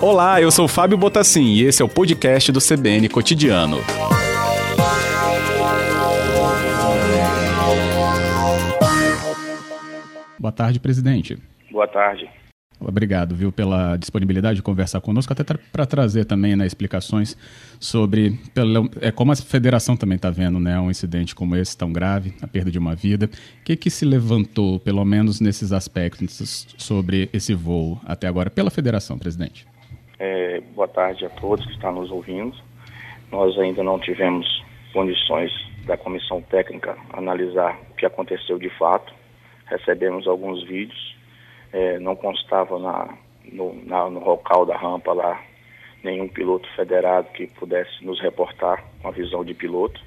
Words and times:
Olá, 0.00 0.40
eu 0.40 0.50
sou 0.50 0.66
Fábio 0.66 0.98
Botassin 0.98 1.44
e 1.44 1.62
esse 1.62 1.80
é 1.80 1.84
o 1.84 1.88
podcast 1.88 2.50
do 2.50 2.58
CBN 2.58 3.08
Cotidiano. 3.08 3.78
Boa 10.38 10.52
tarde, 10.52 10.80
presidente. 10.80 11.38
Boa 11.70 11.86
tarde. 11.86 12.28
Obrigado, 12.88 13.34
viu, 13.34 13.52
pela 13.52 13.96
disponibilidade 13.96 14.56
de 14.56 14.62
conversar 14.62 15.00
conosco, 15.00 15.32
até 15.32 15.44
para 15.44 15.86
trazer 15.86 16.24
também 16.24 16.56
né, 16.56 16.66
explicações 16.66 17.36
sobre 17.78 18.38
pela, 18.54 18.88
é, 19.00 19.10
como 19.10 19.32
a 19.32 19.36
federação 19.36 19.96
também 19.96 20.16
está 20.16 20.30
vendo 20.30 20.58
né, 20.58 20.78
um 20.78 20.90
incidente 20.90 21.34
como 21.34 21.56
esse 21.56 21.76
tão 21.76 21.92
grave, 21.92 22.34
a 22.42 22.46
perda 22.46 22.70
de 22.70 22.78
uma 22.78 22.94
vida. 22.94 23.26
O 23.60 23.64
que, 23.64 23.76
que 23.76 23.90
se 23.90 24.04
levantou, 24.04 24.80
pelo 24.80 25.04
menos 25.04 25.40
nesses 25.40 25.72
aspectos, 25.72 26.66
sobre 26.78 27.28
esse 27.32 27.54
voo 27.54 28.00
até 28.04 28.26
agora 28.26 28.50
pela 28.50 28.70
federação, 28.70 29.18
presidente? 29.18 29.66
É, 30.18 30.60
boa 30.74 30.88
tarde 30.88 31.24
a 31.24 31.30
todos 31.30 31.64
que 31.66 31.72
estão 31.72 31.92
nos 31.92 32.10
ouvindo. 32.10 32.56
Nós 33.30 33.58
ainda 33.58 33.82
não 33.82 33.98
tivemos 33.98 34.46
condições 34.92 35.50
da 35.86 35.96
comissão 35.96 36.40
técnica 36.42 36.96
analisar 37.12 37.78
o 37.90 37.94
que 37.94 38.06
aconteceu 38.06 38.58
de 38.58 38.68
fato. 38.70 39.12
Recebemos 39.66 40.26
alguns 40.26 40.62
vídeos 40.64 41.16
é, 41.72 41.98
não 41.98 42.14
constava 42.14 42.78
na, 42.78 43.16
no, 43.50 43.74
na, 43.84 44.08
no 44.10 44.24
local 44.24 44.66
da 44.66 44.76
rampa 44.76 45.12
lá 45.12 45.42
nenhum 46.02 46.28
piloto 46.28 46.68
federado 46.74 47.28
que 47.32 47.46
pudesse 47.46 48.04
nos 48.04 48.20
reportar 48.20 48.84
com 49.00 49.08
a 49.08 49.12
visão 49.12 49.44
de 49.44 49.54
piloto. 49.54 50.00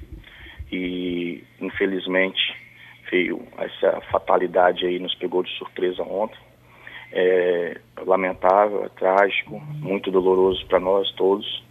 E, 0.70 1.42
infelizmente, 1.60 2.54
veio 3.10 3.42
essa 3.58 4.00
fatalidade 4.12 4.84
aí, 4.84 4.98
nos 4.98 5.14
pegou 5.14 5.42
de 5.42 5.50
surpresa 5.56 6.02
ontem. 6.02 6.38
É 7.12 7.80
lamentável, 8.04 8.84
é 8.84 8.88
trágico, 8.88 9.58
muito 9.80 10.10
doloroso 10.10 10.66
para 10.66 10.80
nós 10.80 11.10
todos. 11.12 11.64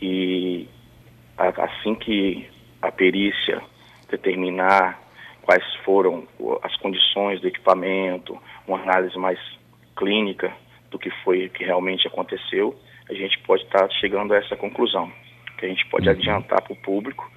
E 0.00 0.68
assim 1.36 1.94
que 1.94 2.48
a 2.80 2.92
perícia 2.92 3.60
determinar 4.10 5.00
quais 5.42 5.64
foram 5.84 6.26
as 6.62 6.76
condições 6.76 7.40
do 7.40 7.48
equipamento, 7.48 8.38
uma 8.66 8.80
análise 8.80 9.16
mais 9.18 9.38
clínica 9.96 10.52
do 10.90 10.98
que 10.98 11.10
foi 11.24 11.48
que 11.48 11.64
realmente 11.64 12.06
aconteceu, 12.06 12.78
a 13.08 13.14
gente 13.14 13.38
pode 13.40 13.62
estar 13.62 13.88
tá 13.88 13.90
chegando 14.00 14.34
a 14.34 14.38
essa 14.38 14.56
conclusão, 14.56 15.10
que 15.58 15.66
a 15.66 15.68
gente 15.68 15.86
pode 15.86 16.08
uhum. 16.08 16.14
adiantar 16.14 16.62
para 16.62 16.72
o 16.72 16.76
público 16.76 17.30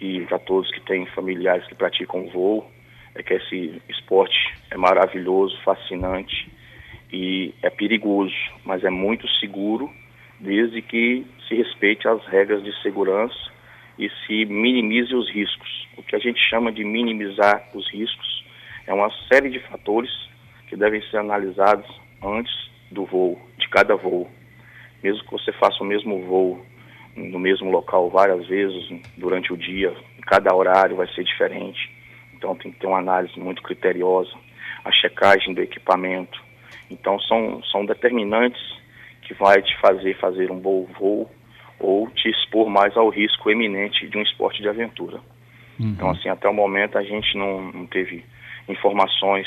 e 0.00 0.20
para 0.22 0.38
todos 0.38 0.70
que 0.70 0.80
têm 0.80 1.06
familiares 1.06 1.66
que 1.66 1.74
praticam 1.74 2.28
voo, 2.28 2.70
é 3.14 3.22
que 3.22 3.34
esse 3.34 3.82
esporte 3.88 4.36
é 4.70 4.76
maravilhoso, 4.76 5.58
fascinante 5.62 6.48
e 7.12 7.54
é 7.62 7.70
perigoso, 7.70 8.34
mas 8.64 8.84
é 8.84 8.90
muito 8.90 9.26
seguro 9.40 9.90
desde 10.38 10.82
que 10.82 11.26
se 11.48 11.54
respeite 11.54 12.06
as 12.06 12.24
regras 12.26 12.62
de 12.62 12.72
segurança 12.80 13.34
e 13.98 14.08
se 14.24 14.44
minimize 14.44 15.12
os 15.14 15.28
riscos. 15.30 15.88
O 15.96 16.02
que 16.02 16.14
a 16.14 16.18
gente 16.18 16.38
chama 16.48 16.70
de 16.70 16.84
minimizar 16.84 17.68
os 17.74 17.90
riscos 17.90 18.44
é 18.86 18.94
uma 18.94 19.10
série 19.26 19.50
de 19.50 19.58
fatores 19.58 20.10
que 20.68 20.76
devem 20.76 21.02
ser 21.10 21.18
analisados 21.18 21.88
antes 22.22 22.52
do 22.90 23.04
voo, 23.04 23.40
de 23.58 23.68
cada 23.68 23.96
voo. 23.96 24.28
Mesmo 25.02 25.24
que 25.24 25.32
você 25.32 25.52
faça 25.52 25.82
o 25.82 25.86
mesmo 25.86 26.22
voo 26.26 26.64
no 27.16 27.38
mesmo 27.38 27.70
local 27.70 28.08
várias 28.10 28.46
vezes 28.46 28.88
durante 29.16 29.52
o 29.52 29.56
dia, 29.56 29.94
cada 30.26 30.54
horário 30.54 30.96
vai 30.96 31.08
ser 31.14 31.24
diferente. 31.24 31.90
Então 32.34 32.54
tem 32.54 32.70
que 32.70 32.78
ter 32.78 32.86
uma 32.86 32.98
análise 32.98 33.38
muito 33.38 33.62
criteriosa, 33.62 34.30
a 34.84 34.92
checagem 34.92 35.54
do 35.54 35.60
equipamento. 35.60 36.40
Então 36.90 37.18
são, 37.20 37.62
são 37.64 37.84
determinantes 37.84 38.60
que 39.22 39.34
vai 39.34 39.60
te 39.60 39.76
fazer 39.80 40.16
fazer 40.18 40.50
um 40.50 40.58
bom 40.58 40.86
voo 40.98 41.30
ou 41.80 42.08
te 42.10 42.28
expor 42.28 42.68
mais 42.68 42.96
ao 42.96 43.08
risco 43.08 43.50
eminente 43.50 44.08
de 44.08 44.16
um 44.16 44.22
esporte 44.22 44.62
de 44.62 44.68
aventura. 44.68 45.20
Uhum. 45.78 45.90
Então 45.90 46.10
assim, 46.10 46.28
até 46.28 46.48
o 46.48 46.54
momento 46.54 46.96
a 46.96 47.02
gente 47.02 47.36
não, 47.36 47.72
não 47.72 47.86
teve 47.86 48.24
informações 48.68 49.46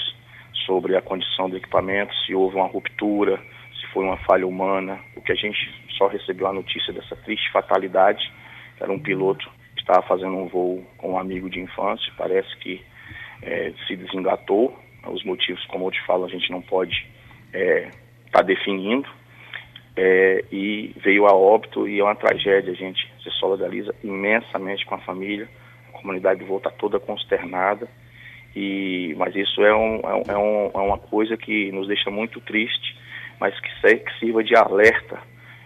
sobre 0.65 0.95
a 0.95 1.01
condição 1.01 1.49
do 1.49 1.57
equipamento, 1.57 2.13
se 2.25 2.33
houve 2.33 2.55
uma 2.55 2.67
ruptura, 2.67 3.39
se 3.79 3.87
foi 3.87 4.03
uma 4.03 4.17
falha 4.17 4.47
humana. 4.47 4.99
O 5.15 5.21
que 5.21 5.31
a 5.31 5.35
gente 5.35 5.57
só 5.97 6.07
recebeu 6.07 6.47
a 6.47 6.53
notícia 6.53 6.93
dessa 6.93 7.15
triste 7.15 7.51
fatalidade 7.51 8.31
era 8.79 8.91
um 8.91 8.99
piloto 8.99 9.49
que 9.75 9.81
estava 9.81 10.01
fazendo 10.07 10.35
um 10.35 10.47
voo 10.47 10.85
com 10.97 11.11
um 11.11 11.19
amigo 11.19 11.49
de 11.49 11.59
infância, 11.59 12.11
parece 12.17 12.55
que 12.57 12.81
é, 13.41 13.73
se 13.87 13.95
desengatou. 13.95 14.77
Os 15.07 15.23
motivos, 15.23 15.63
como 15.65 15.87
eu 15.87 15.91
te 15.91 16.01
falo, 16.05 16.25
a 16.25 16.29
gente 16.29 16.51
não 16.51 16.61
pode 16.61 16.93
estar 17.47 17.59
é, 17.59 17.89
tá 18.31 18.41
definindo. 18.41 19.07
É, 19.95 20.45
e 20.51 20.95
veio 21.03 21.25
a 21.25 21.33
óbito 21.33 21.87
e 21.87 21.99
é 21.99 22.03
uma 22.03 22.15
tragédia. 22.15 22.71
A 22.71 22.75
gente 22.75 23.11
se 23.23 23.29
solidariza 23.31 23.93
imensamente 24.03 24.85
com 24.85 24.95
a 24.95 24.99
família. 24.99 25.49
A 25.89 25.97
comunidade 25.97 26.39
de 26.39 26.45
voo 26.45 26.57
está 26.57 26.69
toda 26.69 26.99
consternada. 26.99 27.87
E, 28.55 29.13
mas 29.17 29.35
isso 29.35 29.61
é, 29.63 29.73
um, 29.73 29.99
é, 30.27 30.37
um, 30.37 30.71
é 30.73 30.77
uma 30.77 30.97
coisa 30.97 31.37
que 31.37 31.71
nos 31.71 31.87
deixa 31.87 32.09
muito 32.09 32.41
triste, 32.41 32.97
mas 33.39 33.57
que, 33.59 33.97
que 33.97 34.19
sirva 34.19 34.43
de 34.43 34.55
alerta 34.55 35.19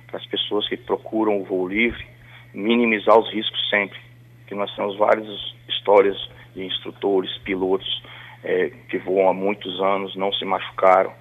para 0.07 0.19
as 0.19 0.25
pessoas 0.27 0.67
que 0.69 0.77
procuram 0.77 1.41
o 1.41 1.43
voo 1.43 1.67
livre, 1.67 2.05
minimizar 2.53 3.17
os 3.17 3.31
riscos 3.33 3.69
sempre. 3.69 3.99
Que 4.47 4.53
nós 4.53 4.73
temos 4.75 4.95
várias 4.97 5.27
histórias 5.67 6.17
de 6.55 6.63
instrutores, 6.63 7.35
pilotos 7.39 8.03
é, 8.43 8.69
que 8.89 8.97
voam 8.99 9.29
há 9.29 9.33
muitos 9.33 9.81
anos, 9.81 10.15
não 10.15 10.31
se 10.31 10.45
machucaram, 10.45 11.11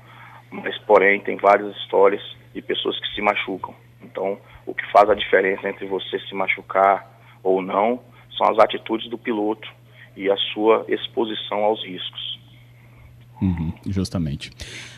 mas 0.51 0.77
porém 0.79 1.21
tem 1.21 1.37
várias 1.37 1.75
histórias 1.79 2.23
de 2.55 2.61
pessoas 2.61 2.99
que 3.01 3.15
se 3.15 3.23
machucam. 3.23 3.75
Então, 4.03 4.39
o 4.67 4.75
que 4.75 4.85
faz 4.93 5.09
a 5.09 5.15
diferença 5.15 5.69
entre 5.69 5.87
você 5.87 6.19
se 6.21 6.35
machucar 6.35 7.11
ou 7.43 7.63
não 7.63 8.01
são 8.37 8.47
as 8.49 8.59
atitudes 8.59 9.09
do 9.09 9.17
piloto 9.17 9.69
e 10.17 10.31
a 10.31 10.37
sua 10.53 10.85
exposição 10.89 11.59
aos 11.65 11.85
riscos. 11.85 12.39
Uhum, 13.41 13.73
justamente. 13.87 14.51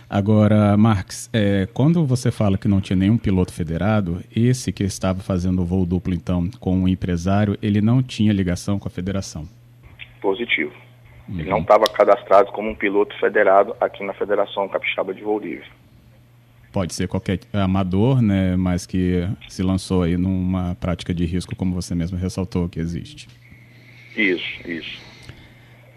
Agora, 0.08 0.76
Marx, 0.76 1.28
é, 1.32 1.66
quando 1.74 2.06
você 2.06 2.30
fala 2.30 2.56
que 2.56 2.68
não 2.68 2.80
tinha 2.80 2.96
nenhum 2.96 3.18
piloto 3.18 3.52
federado, 3.52 4.22
esse 4.34 4.72
que 4.72 4.84
estava 4.84 5.20
fazendo 5.20 5.62
o 5.62 5.64
voo 5.64 5.84
duplo, 5.84 6.14
então, 6.14 6.48
com 6.60 6.76
um 6.76 6.88
empresário, 6.88 7.58
ele 7.60 7.80
não 7.80 8.02
tinha 8.02 8.32
ligação 8.32 8.78
com 8.78 8.86
a 8.86 8.90
federação? 8.90 9.48
Positivo. 10.20 10.72
Uhum. 11.28 11.40
Ele 11.40 11.50
não 11.50 11.58
estava 11.58 11.84
cadastrado 11.86 12.52
como 12.52 12.70
um 12.70 12.74
piloto 12.74 13.18
federado 13.18 13.74
aqui 13.80 14.04
na 14.04 14.14
Federação 14.14 14.68
Capixaba 14.68 15.12
de 15.12 15.22
Voo 15.22 15.40
Livre. 15.40 15.66
Pode 16.72 16.94
ser 16.94 17.08
qualquer 17.08 17.40
amador, 17.52 18.22
né, 18.22 18.54
mas 18.54 18.86
que 18.86 19.26
se 19.48 19.62
lançou 19.62 20.02
aí 20.02 20.16
numa 20.16 20.76
prática 20.76 21.12
de 21.12 21.24
risco, 21.24 21.56
como 21.56 21.74
você 21.74 21.94
mesmo 21.94 22.18
ressaltou 22.18 22.68
que 22.68 22.78
existe. 22.78 23.28
Isso, 24.16 24.68
isso. 24.68 25.06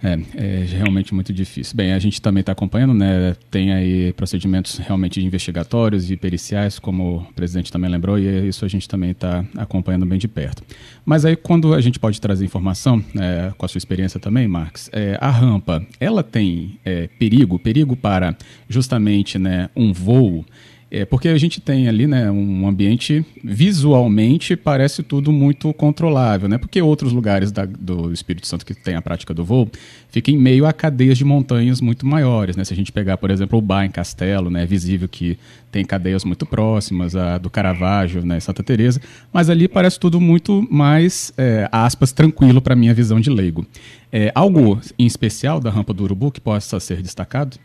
É, 0.01 0.17
é 0.35 0.65
realmente 0.65 1.13
muito 1.13 1.33
difícil. 1.33 1.75
Bem, 1.75 1.91
a 1.91 1.99
gente 1.99 2.21
também 2.21 2.39
está 2.39 2.53
acompanhando, 2.53 2.93
né? 2.93 3.35
Tem 3.51 3.73
aí 3.73 4.13
procedimentos 4.13 4.77
realmente 4.77 5.21
investigatórios 5.21 6.09
e 6.09 6.15
periciais, 6.15 6.79
como 6.79 7.17
o 7.17 7.33
presidente 7.33 7.71
também 7.71 7.89
lembrou, 7.89 8.17
e 8.17 8.47
isso 8.47 8.63
a 8.63 8.67
gente 8.67 8.87
também 8.87 9.11
está 9.11 9.43
acompanhando 9.57 10.05
bem 10.05 10.17
de 10.17 10.27
perto. 10.27 10.63
Mas 11.05 11.25
aí, 11.25 11.35
quando 11.35 11.73
a 11.73 11.81
gente 11.81 11.99
pode 11.99 12.19
trazer 12.21 12.45
informação, 12.45 13.03
é, 13.19 13.51
com 13.57 13.65
a 13.65 13.69
sua 13.69 13.77
experiência 13.77 14.19
também, 14.19 14.47
Marx, 14.47 14.89
é, 14.93 15.17
a 15.19 15.29
rampa, 15.29 15.85
ela 15.99 16.23
tem 16.23 16.79
é, 16.85 17.07
perigo, 17.19 17.59
perigo 17.59 17.95
para 17.95 18.37
justamente 18.69 19.37
né, 19.37 19.69
um 19.75 19.91
voo 19.91 20.45
é, 20.91 21.05
porque 21.05 21.27
a 21.27 21.37
gente 21.37 21.61
tem 21.61 21.87
ali 21.87 22.07
né, 22.07 22.31
um 22.31 22.67
ambiente 22.67 23.23
visualmente 23.43 24.55
parece 24.55 25.03
tudo 25.03 25.31
muito 25.31 25.71
controlável, 25.71 26.49
né? 26.49 26.57
Porque 26.57 26.81
outros 26.81 27.13
lugares 27.13 27.51
da, 27.51 27.65
do 27.65 28.11
Espírito 28.11 28.47
Santo 28.47 28.65
que 28.65 28.73
tem 28.73 28.95
a 28.95 29.01
prática 29.01 29.31
do 29.31 29.45
voo 29.45 29.69
ficam 30.09 30.33
em 30.33 30.37
meio 30.37 30.65
a 30.65 30.73
cadeias 30.73 31.17
de 31.17 31.23
montanhas 31.23 31.79
muito 31.79 32.07
maiores, 32.07 32.55
né? 32.55 32.63
Se 32.63 32.73
a 32.73 32.75
gente 32.75 32.91
pegar, 32.91 33.17
por 33.17 33.29
exemplo, 33.29 33.59
o 33.59 33.61
Bar 33.61 33.85
em 33.85 33.91
Castelo, 33.91 34.49
né, 34.49 34.63
é 34.63 34.65
visível 34.65 35.07
que 35.07 35.37
tem 35.71 35.85
cadeias 35.85 36.25
muito 36.25 36.45
próximas, 36.47 37.15
a 37.15 37.37
do 37.37 37.51
Caravaggio, 37.51 38.25
né, 38.25 38.39
Santa 38.39 38.63
Teresa, 38.63 38.99
mas 39.31 39.47
ali 39.47 39.67
parece 39.67 39.99
tudo 39.99 40.19
muito 40.19 40.67
mais, 40.71 41.31
é, 41.37 41.69
aspas, 41.71 42.11
tranquilo 42.11 42.59
para 42.59 42.75
minha 42.75 42.95
visão 42.95 43.19
de 43.19 43.29
leigo. 43.29 43.63
É, 44.11 44.31
algo 44.33 44.81
em 44.97 45.05
especial 45.05 45.59
da 45.59 45.69
rampa 45.69 45.93
do 45.93 46.03
Urubu 46.03 46.31
que 46.31 46.41
possa 46.41 46.79
ser 46.79 47.03
destacado? 47.03 47.59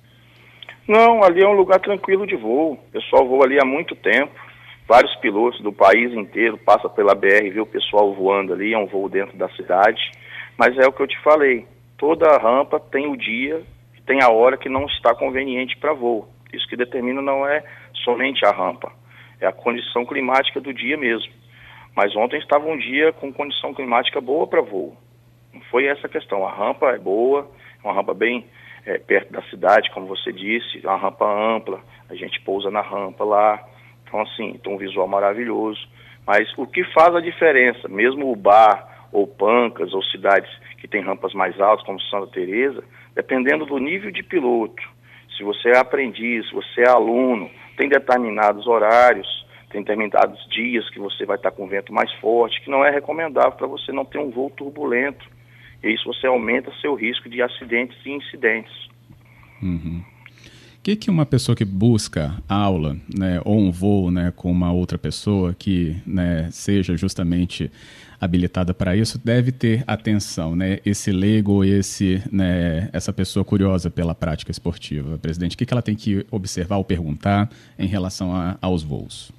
Não, 0.87 1.23
ali 1.23 1.43
é 1.43 1.49
um 1.49 1.53
lugar 1.53 1.81
tranquilo 1.81 2.27
de 2.27 2.37
voo. 2.37 2.73
O 2.73 2.91
pessoal 2.93 3.27
voa 3.27 3.45
ali 3.45 3.59
há 3.61 3.65
muito 3.65 3.95
tempo. 3.97 4.33
Vários 4.87 5.15
pilotos 5.17 5.61
do 5.63 5.73
país 5.73 6.13
inteiro 6.13 6.59
passam 6.59 6.91
pela 6.91 7.15
BR, 7.15 7.51
vê 7.53 7.61
o 7.61 7.67
pessoal 7.67 8.13
voando 8.13 8.53
ali, 8.53 8.75
é 8.75 8.79
um 8.79 8.87
voo 8.87 9.09
dentro 9.09 9.37
da 9.37 9.49
cidade. 9.51 10.01
Mas 10.59 10.77
é 10.77 10.87
o 10.87 10.93
que 10.93 11.01
eu 11.01 11.07
te 11.07 11.19
falei, 11.21 11.67
toda 11.97 12.39
rampa 12.39 12.79
tem 12.79 13.07
o 13.07 13.17
dia 13.17 13.63
tem 14.07 14.23
a 14.23 14.31
hora 14.31 14.57
que 14.57 14.69
não 14.69 14.87
está 14.87 15.15
conveniente 15.15 15.77
para 15.79 15.93
voo. 15.93 16.29
Isso 16.53 16.69
que 16.69 16.77
determina 16.77 17.21
não 17.21 17.47
é 17.47 17.65
somente 18.05 18.45
a 18.45 18.51
rampa, 18.51 18.93
é 19.41 19.47
a 19.47 19.53
condição 19.53 20.05
climática 20.05 20.61
do 20.61 20.73
dia 20.73 20.97
mesmo. 20.97 21.33
Mas 21.97 22.15
ontem 22.17 22.39
estava 22.39 22.67
um 22.67 22.77
dia 22.77 23.13
com 23.13 23.33
condição 23.33 23.73
climática 23.73 24.21
boa 24.21 24.47
para 24.47 24.61
voo. 24.61 24.97
Não 25.53 25.61
foi 25.63 25.87
essa 25.87 26.07
a 26.07 26.11
questão. 26.11 26.45
A 26.45 26.53
rampa 26.53 26.91
é 26.91 26.99
boa, 26.99 27.49
é 27.83 27.87
uma 27.87 27.95
rampa 27.95 28.13
bem 28.13 28.45
é, 28.87 28.99
perto 28.99 29.33
da 29.33 29.43
cidade, 29.45 29.91
como 29.93 30.07
você 30.07 30.33
disse, 30.33 30.81
uma 30.85 30.97
rampa 30.97 31.25
ampla, 31.25 31.81
a 32.09 32.15
gente 32.15 32.41
pousa 32.41 32.71
na 32.71 32.81
rampa 32.81 33.25
lá. 33.25 33.63
Então, 34.07 34.21
assim, 34.21 34.59
tem 34.63 34.73
um 34.73 34.79
visual 34.79 35.09
maravilhoso. 35.09 35.81
Mas 36.27 36.53
o 36.57 36.67
que 36.67 36.85
faz 36.93 37.15
a 37.15 37.21
diferença, 37.21 37.89
mesmo 37.89 38.31
o 38.31 38.37
bar 38.37 39.09
ou 39.13 39.27
Pancas 39.27 39.93
ou 39.93 40.03
cidades 40.05 40.51
que 40.79 40.89
têm 40.89 41.03
rampas 41.03 41.33
mais 41.35 41.59
altas, 41.61 41.85
como 41.85 42.01
Santa 42.01 42.27
Teresa, 42.29 42.83
dependendo 43.15 43.65
do 43.67 43.79
nível 43.79 44.11
de 44.11 44.23
piloto, 44.23 44.83
se 45.37 45.43
você 45.43 45.71
é 45.71 45.79
aprendiz, 45.79 46.47
se 46.49 46.55
você 46.55 46.83
é 46.83 46.89
aluno, 46.89 47.51
tem 47.77 47.89
determinados 47.89 48.67
horários, 48.67 49.27
tem 49.71 49.83
determinados 49.83 50.47
dias 50.49 50.89
que 50.91 50.99
você 50.99 51.27
vai 51.27 51.37
estar 51.37 51.51
com 51.51 51.67
vento 51.67 51.93
mais 51.93 52.13
forte, 52.15 52.61
que 52.63 52.71
não 52.71 52.85
é 52.85 52.91
recomendável 52.91 53.53
para 53.53 53.67
você 53.67 53.91
não 53.93 54.05
ter 54.05 54.19
um 54.19 54.31
voo 54.31 54.51
turbulento. 54.51 55.25
E 55.85 55.95
isso 55.95 56.05
você 56.05 56.27
aumenta 56.27 56.73
seu 56.81 56.95
risco 56.95 57.29
de 57.29 57.43
acidentes 57.43 57.97
e 58.05 58.11
incidentes. 58.11 58.73
Uhum. 59.63 60.03
O 60.79 60.83
que, 60.85 60.97
que 60.97 61.11
uma 61.11 61.25
pessoa 61.25 61.57
que 61.57 61.65
busca 61.65 62.35
aula, 62.49 62.97
né, 63.17 63.41
ou 63.45 63.59
um 63.59 63.71
voo 63.71 64.11
né, 64.11 64.33
com 64.37 64.51
uma 64.51 64.71
outra 64.73 64.99
pessoa 64.99 65.55
que 65.55 65.97
né, 66.07 66.49
seja 66.51 66.95
justamente 66.97 67.71
habilitada 68.21 68.73
para 68.73 68.97
isso 68.97 69.19
deve 69.23 69.53
ter 69.53 69.85
atenção, 69.87 70.57
né? 70.57 70.79
Esse 70.85 71.13
leigo, 71.13 71.65
esse, 71.65 72.23
né, 72.33 72.89
essa 72.93 73.13
pessoa 73.13 73.45
curiosa 73.45 73.91
pela 73.91 74.15
prática 74.15 74.51
esportiva, 74.51 75.19
presidente, 75.19 75.55
o 75.55 75.59
que, 75.59 75.67
que 75.67 75.75
ela 75.75 75.83
tem 75.83 75.95
que 75.95 76.27
observar 76.31 76.77
ou 76.77 76.85
perguntar 76.85 77.49
em 77.79 77.87
relação 77.87 78.35
a, 78.35 78.57
aos 78.61 78.83
voos? 78.83 79.33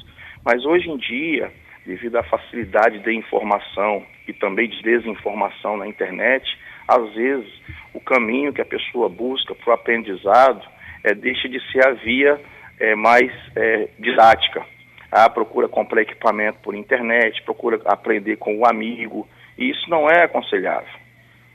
Mas 0.46 0.64
hoje 0.64 0.88
em 0.88 0.96
dia, 0.96 1.52
devido 1.88 2.18
à 2.18 2.24
facilidade 2.24 3.00
de 3.00 3.12
informação 3.12 4.06
e 4.28 4.34
também 4.34 4.70
de 4.70 4.80
desinformação 4.84 5.76
na 5.76 5.88
internet, 5.88 6.46
às 6.88 7.12
vezes 7.16 7.52
o 7.96 8.00
caminho 8.00 8.54
que 8.54 8.62
a 8.62 8.66
pessoa 8.66 9.10
busca 9.10 9.56
para 9.56 9.72
o 9.72 9.74
aprendizado 9.74 10.62
é, 11.04 11.16
deixa 11.16 11.50
de 11.50 11.60
ser 11.72 11.84
a 11.88 11.94
via 11.94 12.40
é, 12.80 12.94
mais 12.94 13.32
é, 13.56 13.90
didática. 13.98 14.64
Ah, 15.12 15.28
procura 15.28 15.68
comprar 15.68 16.04
equipamento 16.04 16.60
por 16.60 16.76
internet, 16.76 17.42
procura 17.42 17.82
aprender 17.86 18.36
com 18.36 18.56
o 18.56 18.68
amigo, 18.68 19.28
e 19.58 19.72
isso 19.72 19.90
não 19.90 20.08
é 20.08 20.26
aconselhável, 20.26 20.94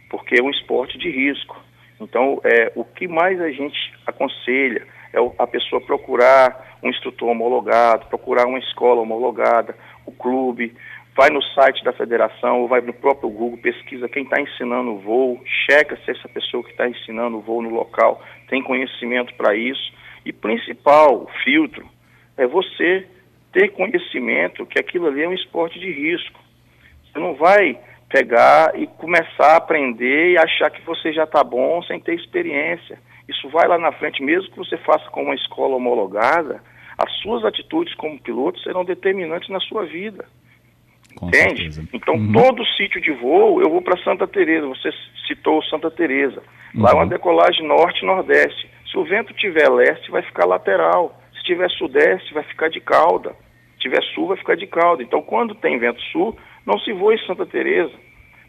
porque 0.09 0.41
é 0.41 0.43
um 0.43 0.51
esporte 0.51 0.99
de 0.99 1.11
risco. 1.11 1.57
Então, 2.01 2.41
é, 2.43 2.73
o 2.75 2.85
que 2.85 3.07
mais 3.07 3.41
a 3.41 3.51
gente 3.53 3.79
aconselha 4.05 4.85
é 5.13 5.19
a 5.39 5.47
pessoa 5.47 5.81
procurar 5.81 6.79
um 6.83 6.89
instrutor 6.89 7.29
homologado, 7.29 8.07
procurar 8.07 8.47
uma 8.47 8.59
escola 8.59 9.01
homologada, 9.01 9.77
o 10.07 10.13
clube, 10.13 10.75
vai 11.17 11.29
no 11.31 11.43
site 11.43 11.85
da 11.85 11.93
federação 11.93 12.63
ou 12.63 12.69
vai 12.69 12.81
no 12.81 12.93
próprio 12.93 13.29
Google, 13.29 13.59
pesquisa 13.59 14.09
quem 14.09 14.23
está 14.23 14.41
ensinando 14.41 14.93
o 14.93 14.99
voo, 14.99 15.41
checa 15.67 15.97
se 16.05 16.11
essa 16.11 16.29
pessoa 16.29 16.63
que 16.63 16.71
está 16.71 16.89
ensinando 16.89 17.39
o 17.39 17.41
voo 17.41 17.61
no 17.63 17.71
local 17.71 18.23
tem 18.49 18.63
conhecimento 18.63 19.35
para 19.35 19.55
isso. 19.55 19.93
E 20.25 20.33
principal, 20.33 21.29
filtro, 21.45 21.87
é 22.37 22.47
você 22.47 23.07
ter 23.53 23.71
conhecimento 23.71 24.67
que 24.67 24.79
aquilo 24.79 25.09
ali 25.09 25.23
é 25.23 25.29
um 25.29 25.35
esporte 25.35 25.79
de 25.79 25.91
risco. 25.91 26.39
Você 27.05 27.19
não 27.19 27.35
vai 27.35 27.79
pegar 28.09 28.79
e 28.79 28.87
começar 28.87 29.53
a 29.53 29.57
aprender 29.57 30.33
e 30.33 30.39
achar 30.39 30.71
que 30.71 30.83
você 30.83 31.13
já 31.13 31.25
está 31.25 31.43
bom 31.43 31.83
sem 31.83 32.01
ter 32.01 32.15
experiência. 32.15 32.99
Isso 33.31 33.49
vai 33.49 33.69
lá 33.69 33.79
na 33.79 33.93
frente, 33.93 34.23
mesmo 34.23 34.51
que 34.51 34.59
você 34.59 34.77
faça 34.79 35.09
com 35.11 35.23
uma 35.23 35.35
escola 35.35 35.77
homologada, 35.77 36.61
as 36.99 37.11
suas 37.23 37.45
atitudes 37.45 37.95
como 37.95 38.21
piloto 38.21 38.59
serão 38.61 38.85
determinantes 38.85 39.49
na 39.49 39.61
sua 39.61 39.87
vida. 39.87 40.27
Com 41.15 41.29
Entende? 41.29 41.73
Certeza. 41.73 41.89
Então, 41.93 42.15
uhum. 42.15 42.33
todo 42.33 42.67
sítio 42.77 43.01
de 43.01 43.13
voo, 43.13 43.63
eu 43.63 43.71
vou 43.71 43.83
para 43.83 44.03
Santa 44.03 44.27
Teresa. 44.27 44.67
Você 44.67 44.91
citou 45.27 45.63
Santa 45.65 45.91
Teresa. 45.91 46.43
Lá 46.75 46.91
uhum. 46.91 46.99
é 46.99 47.03
uma 47.03 47.07
decolagem 47.07 47.67
norte-nordeste. 47.67 48.69
Se 48.91 48.99
o 48.99 49.05
vento 49.05 49.33
tiver 49.35 49.69
leste, 49.71 50.11
vai 50.11 50.23
ficar 50.23 50.45
lateral. 50.45 51.17
Se 51.35 51.45
tiver 51.45 51.71
sudeste, 51.71 52.35
vai 52.35 52.43
ficar 52.43 52.69
de 52.69 52.81
cauda. 52.81 53.35
Se 53.75 53.81
tiver 53.81 54.03
sul, 54.15 54.29
vai 54.29 54.37
ficar 54.37 54.57
de 54.57 54.67
cauda. 54.67 55.03
Então, 55.03 55.23
quando 55.23 55.55
tem 55.55 55.79
vento 55.79 56.01
sul, 56.13 56.37
não 56.67 56.79
se 56.81 56.93
voe 56.93 57.15
em 57.15 57.27
Santa 57.27 57.47
Teresa. 57.47 57.95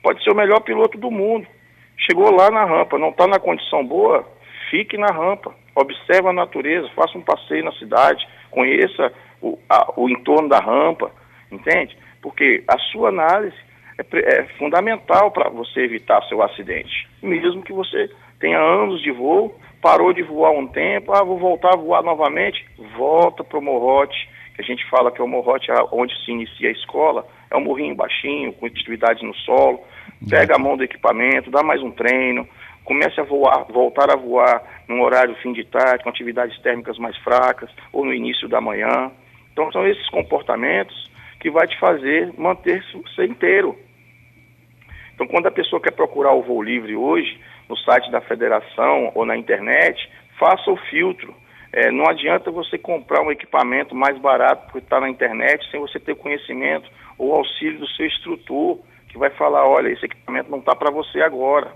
Pode 0.01 0.23
ser 0.23 0.31
o 0.31 0.35
melhor 0.35 0.61
piloto 0.61 0.97
do 0.97 1.11
mundo. 1.11 1.47
Chegou 1.97 2.31
lá 2.31 2.49
na 2.49 2.65
rampa, 2.65 2.97
não 2.97 3.09
está 3.09 3.27
na 3.27 3.39
condição 3.39 3.85
boa, 3.85 4.27
fique 4.71 4.97
na 4.97 5.13
rampa. 5.13 5.53
Observe 5.75 6.27
a 6.27 6.33
natureza, 6.33 6.89
faça 6.95 7.15
um 7.17 7.21
passeio 7.21 7.63
na 7.63 7.71
cidade, 7.73 8.27
conheça 8.49 9.13
o, 9.39 9.59
a, 9.69 9.93
o 9.95 10.09
entorno 10.09 10.49
da 10.49 10.59
rampa, 10.59 11.11
entende? 11.51 11.95
porque 12.21 12.63
a 12.67 12.77
sua 12.77 13.09
análise 13.09 13.55
é, 13.97 14.39
é 14.39 14.43
fundamental 14.57 15.31
para 15.31 15.49
você 15.49 15.81
evitar 15.81 16.23
seu 16.23 16.41
acidente. 16.41 17.07
Mesmo 17.21 17.63
que 17.63 17.73
você 17.73 18.09
tenha 18.39 18.59
anos 18.59 19.01
de 19.01 19.11
voo, 19.11 19.55
parou 19.81 20.13
de 20.13 20.21
voar 20.21 20.51
um 20.51 20.67
tempo, 20.67 21.13
ah, 21.13 21.23
vou 21.23 21.37
voltar 21.37 21.73
a 21.73 21.77
voar 21.77 22.03
novamente, 22.03 22.63
volta 22.95 23.43
para 23.43 23.57
o 23.57 23.61
morrote, 23.61 24.29
que 24.55 24.61
a 24.61 24.65
gente 24.65 24.87
fala 24.89 25.11
que 25.11 25.21
é 25.21 25.23
o 25.23 25.27
morrote 25.27 25.67
onde 25.91 26.13
se 26.23 26.31
inicia 26.31 26.69
a 26.69 26.73
escola, 26.73 27.25
é 27.49 27.57
um 27.57 27.61
morrinho 27.61 27.95
baixinho, 27.95 28.53
com 28.53 28.65
atividade 28.65 29.25
no 29.25 29.33
solo, 29.35 29.81
pega 30.29 30.55
a 30.55 30.59
mão 30.59 30.77
do 30.77 30.83
equipamento, 30.83 31.49
dá 31.49 31.63
mais 31.63 31.81
um 31.81 31.91
treino, 31.91 32.47
comece 32.83 33.19
a 33.19 33.23
voar, 33.23 33.65
voltar 33.69 34.11
a 34.11 34.15
voar 34.15 34.83
num 34.87 35.01
horário 35.01 35.35
fim 35.35 35.53
de 35.53 35.63
tarde, 35.65 36.03
com 36.03 36.09
atividades 36.09 36.59
térmicas 36.61 36.97
mais 36.97 37.15
fracas, 37.17 37.69
ou 37.91 38.05
no 38.05 38.13
início 38.13 38.47
da 38.47 38.59
manhã. 38.59 39.11
Então 39.51 39.71
são 39.71 39.87
esses 39.87 40.07
comportamentos 40.09 41.11
que 41.39 41.49
vai 41.49 41.67
te 41.67 41.77
fazer 41.79 42.31
manter-se 42.37 42.95
inteiro. 43.23 43.77
Então, 45.13 45.27
quando 45.27 45.47
a 45.47 45.51
pessoa 45.51 45.81
quer 45.81 45.91
procurar 45.91 46.33
o 46.33 46.41
voo 46.41 46.61
livre 46.63 46.95
hoje, 46.95 47.39
no 47.69 47.77
site 47.77 48.09
da 48.11 48.21
federação 48.21 49.11
ou 49.13 49.25
na 49.25 49.37
internet, 49.37 50.09
faça 50.39 50.71
o 50.71 50.77
filtro. 50.89 51.33
É, 51.73 51.91
não 51.91 52.05
adianta 52.07 52.51
você 52.51 52.77
comprar 52.77 53.21
um 53.21 53.31
equipamento 53.31 53.95
mais 53.95 54.17
barato 54.17 54.65
porque 54.65 54.79
está 54.79 54.99
na 54.99 55.09
internet 55.09 55.69
sem 55.69 55.79
você 55.79 55.99
ter 55.99 56.15
conhecimento 56.15 56.89
ou 57.17 57.33
auxílio 57.33 57.79
do 57.79 57.87
seu 57.89 58.05
instrutor, 58.05 58.79
que 59.07 59.17
vai 59.17 59.29
falar, 59.29 59.65
olha, 59.65 59.89
esse 59.89 60.05
equipamento 60.05 60.49
não 60.49 60.59
está 60.59 60.75
para 60.75 60.91
você 60.91 61.21
agora. 61.21 61.71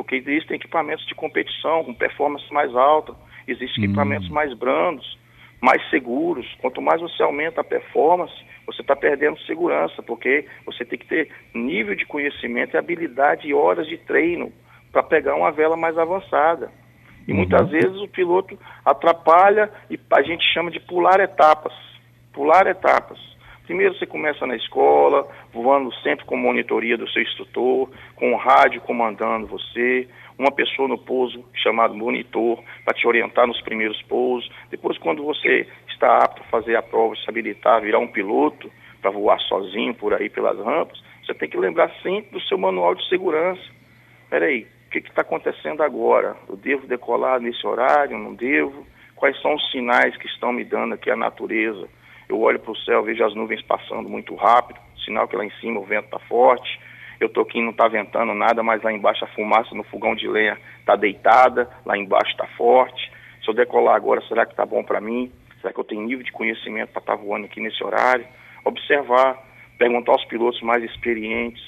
Porque 0.00 0.16
existem 0.16 0.56
equipamentos 0.56 1.04
de 1.04 1.14
competição 1.14 1.84
com 1.84 1.92
performance 1.92 2.50
mais 2.50 2.74
alta, 2.74 3.14
existem 3.46 3.84
hum. 3.84 3.86
equipamentos 3.88 4.30
mais 4.30 4.50
brandos, 4.54 5.18
mais 5.60 5.78
seguros. 5.90 6.46
Quanto 6.58 6.80
mais 6.80 7.02
você 7.02 7.22
aumenta 7.22 7.60
a 7.60 7.64
performance, 7.64 8.32
você 8.64 8.80
está 8.80 8.96
perdendo 8.96 9.38
segurança, 9.40 10.02
porque 10.02 10.46
você 10.64 10.86
tem 10.86 10.98
que 10.98 11.06
ter 11.06 11.30
nível 11.52 11.94
de 11.94 12.06
conhecimento 12.06 12.74
e 12.74 12.78
habilidade 12.78 13.46
e 13.46 13.52
horas 13.52 13.86
de 13.86 13.98
treino 13.98 14.50
para 14.90 15.02
pegar 15.02 15.34
uma 15.34 15.52
vela 15.52 15.76
mais 15.76 15.98
avançada. 15.98 16.72
E 17.28 17.32
uhum. 17.32 17.36
muitas 17.36 17.68
vezes 17.68 18.00
o 18.00 18.08
piloto 18.08 18.58
atrapalha 18.82 19.70
e 19.90 20.00
a 20.12 20.22
gente 20.22 20.42
chama 20.54 20.70
de 20.70 20.80
pular 20.80 21.20
etapas. 21.20 21.74
Pular 22.32 22.66
etapas. 22.66 23.18
Primeiro 23.70 23.96
você 23.96 24.04
começa 24.04 24.44
na 24.48 24.56
escola, 24.56 25.28
voando 25.52 25.94
sempre 26.02 26.24
com 26.24 26.36
monitoria 26.36 26.98
do 26.98 27.08
seu 27.08 27.22
instrutor, 27.22 27.88
com 28.16 28.32
o 28.32 28.36
rádio 28.36 28.80
comandando 28.80 29.46
você, 29.46 30.08
uma 30.36 30.50
pessoa 30.50 30.88
no 30.88 30.98
pouso 30.98 31.44
chamado 31.54 31.94
monitor 31.94 32.58
para 32.84 32.94
te 32.94 33.06
orientar 33.06 33.46
nos 33.46 33.60
primeiros 33.60 34.02
pousos. 34.02 34.50
Depois, 34.72 34.98
quando 34.98 35.22
você 35.22 35.68
está 35.88 36.18
apto 36.18 36.42
a 36.42 36.46
fazer 36.46 36.74
a 36.74 36.82
prova, 36.82 37.14
se 37.14 37.30
habilitar, 37.30 37.80
virar 37.80 38.00
um 38.00 38.08
piloto 38.08 38.68
para 39.00 39.12
voar 39.12 39.38
sozinho 39.42 39.94
por 39.94 40.14
aí 40.14 40.28
pelas 40.28 40.58
rampas, 40.58 41.00
você 41.24 41.32
tem 41.32 41.48
que 41.48 41.56
lembrar 41.56 41.92
sempre 42.02 42.32
do 42.32 42.40
seu 42.40 42.58
manual 42.58 42.96
de 42.96 43.08
segurança. 43.08 43.62
Peraí, 44.28 44.66
o 44.88 44.90
que 44.90 44.98
está 44.98 45.22
acontecendo 45.22 45.84
agora? 45.84 46.36
Eu 46.48 46.56
devo 46.56 46.88
decolar 46.88 47.38
nesse 47.38 47.64
horário? 47.64 48.18
Não 48.18 48.34
devo? 48.34 48.84
Quais 49.14 49.40
são 49.40 49.54
os 49.54 49.70
sinais 49.70 50.16
que 50.16 50.26
estão 50.26 50.52
me 50.52 50.64
dando 50.64 50.94
aqui 50.94 51.08
a 51.08 51.14
natureza? 51.14 51.88
Eu 52.30 52.40
olho 52.40 52.60
para 52.60 52.70
o 52.70 52.76
céu, 52.76 53.02
vejo 53.02 53.24
as 53.24 53.34
nuvens 53.34 53.60
passando 53.62 54.08
muito 54.08 54.34
rápido, 54.34 54.78
sinal 55.04 55.26
que 55.26 55.36
lá 55.36 55.44
em 55.44 55.50
cima 55.60 55.80
o 55.80 55.84
vento 55.84 56.04
está 56.04 56.18
forte. 56.20 56.80
Eu 57.18 57.26
estou 57.26 57.42
aqui 57.42 57.60
não 57.60 57.70
está 57.70 57.88
ventando 57.88 58.32
nada, 58.34 58.62
mas 58.62 58.82
lá 58.82 58.92
embaixo 58.92 59.24
a 59.24 59.28
fumaça 59.28 59.74
no 59.74 59.82
fogão 59.84 60.14
de 60.14 60.26
lenha 60.28 60.56
está 60.78 60.96
deitada, 60.96 61.68
lá 61.84 61.98
embaixo 61.98 62.30
está 62.30 62.46
forte. 62.56 63.12
Se 63.44 63.50
eu 63.50 63.54
decolar 63.54 63.96
agora, 63.96 64.22
será 64.28 64.46
que 64.46 64.52
está 64.52 64.64
bom 64.64 64.82
para 64.82 65.00
mim? 65.00 65.30
Será 65.60 65.72
que 65.72 65.80
eu 65.80 65.84
tenho 65.84 66.02
nível 66.02 66.24
de 66.24 66.32
conhecimento 66.32 66.92
para 66.92 67.00
estar 67.00 67.16
tá 67.16 67.22
voando 67.22 67.46
aqui 67.46 67.60
nesse 67.60 67.82
horário? 67.84 68.24
observar, 68.64 69.42
perguntar 69.78 70.12
aos 70.12 70.24
pilotos 70.26 70.60
mais 70.62 70.82
experientes, 70.84 71.62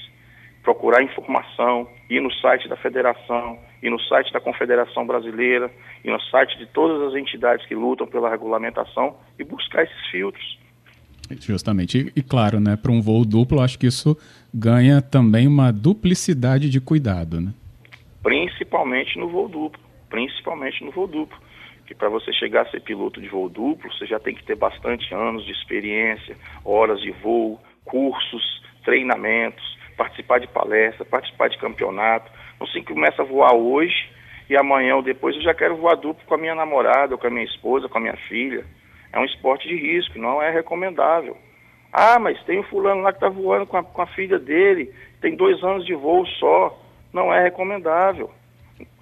procurar 0.63 1.03
informação, 1.03 1.87
ir 2.09 2.21
no 2.21 2.31
site 2.31 2.67
da 2.69 2.77
federação, 2.77 3.59
ir 3.81 3.89
no 3.89 3.99
site 3.99 4.31
da 4.31 4.39
Confederação 4.39 5.05
Brasileira, 5.05 5.69
ir 6.03 6.09
no 6.09 6.19
site 6.21 6.57
de 6.57 6.65
todas 6.67 7.01
as 7.09 7.19
entidades 7.19 7.65
que 7.67 7.75
lutam 7.75 8.07
pela 8.07 8.29
regulamentação 8.29 9.17
e 9.37 9.43
buscar 9.43 9.83
esses 9.83 10.07
filtros. 10.09 10.57
Justamente. 11.39 11.97
E, 11.99 12.19
e 12.19 12.23
claro, 12.23 12.59
né, 12.59 12.77
para 12.77 12.91
um 12.91 13.01
voo 13.01 13.25
duplo, 13.25 13.61
acho 13.61 13.77
que 13.77 13.87
isso 13.87 14.17
ganha 14.53 15.01
também 15.01 15.47
uma 15.47 15.71
duplicidade 15.71 16.69
de 16.69 16.79
cuidado, 16.79 17.41
né? 17.41 17.53
Principalmente 18.21 19.19
no 19.19 19.27
voo 19.29 19.49
duplo. 19.49 19.81
Principalmente 20.09 20.83
no 20.83 20.91
voo 20.91 21.07
duplo. 21.07 21.37
Que 21.85 21.93
para 21.93 22.07
você 22.07 22.31
chegar 22.31 22.61
a 22.61 22.71
ser 22.71 22.81
piloto 22.81 23.19
de 23.19 23.27
voo 23.27 23.49
duplo, 23.49 23.91
você 23.91 24.05
já 24.05 24.19
tem 24.19 24.33
que 24.33 24.43
ter 24.43 24.55
bastante 24.55 25.13
anos 25.13 25.45
de 25.45 25.51
experiência, 25.51 26.37
horas 26.63 27.01
de 27.01 27.11
voo, 27.11 27.59
cursos, 27.83 28.61
treinamentos, 28.85 29.63
participar 29.95 30.39
de 30.39 30.47
palestra, 30.47 31.05
participar 31.05 31.49
de 31.49 31.57
campeonato. 31.57 32.31
Não 32.59 32.67
se 32.67 32.81
começa 32.83 33.21
a 33.21 33.25
voar 33.25 33.53
hoje 33.53 34.09
e 34.49 34.57
amanhã 34.57 34.95
ou 34.95 35.01
depois 35.01 35.35
eu 35.35 35.41
já 35.41 35.53
quero 35.53 35.77
voar 35.77 35.95
duplo 35.95 36.23
com 36.25 36.35
a 36.35 36.37
minha 36.37 36.55
namorada, 36.55 37.13
ou 37.13 37.17
com 37.17 37.27
a 37.27 37.29
minha 37.29 37.45
esposa, 37.45 37.87
com 37.87 37.97
a 37.97 38.01
minha 38.01 38.17
filha. 38.27 38.65
É 39.11 39.19
um 39.19 39.25
esporte 39.25 39.67
de 39.67 39.75
risco, 39.75 40.19
não 40.19 40.41
é 40.41 40.49
recomendável. 40.51 41.37
Ah, 41.91 42.17
mas 42.19 42.41
tem 42.43 42.59
um 42.59 42.63
fulano 42.63 43.01
lá 43.01 43.11
que 43.11 43.17
está 43.17 43.29
voando 43.29 43.67
com 43.67 43.77
a, 43.77 43.83
com 43.83 44.01
a 44.01 44.07
filha 44.07 44.39
dele, 44.39 44.91
tem 45.21 45.35
dois 45.35 45.63
anos 45.63 45.85
de 45.85 45.93
voo 45.93 46.25
só. 46.25 46.79
Não 47.13 47.31
é 47.31 47.43
recomendável. 47.43 48.31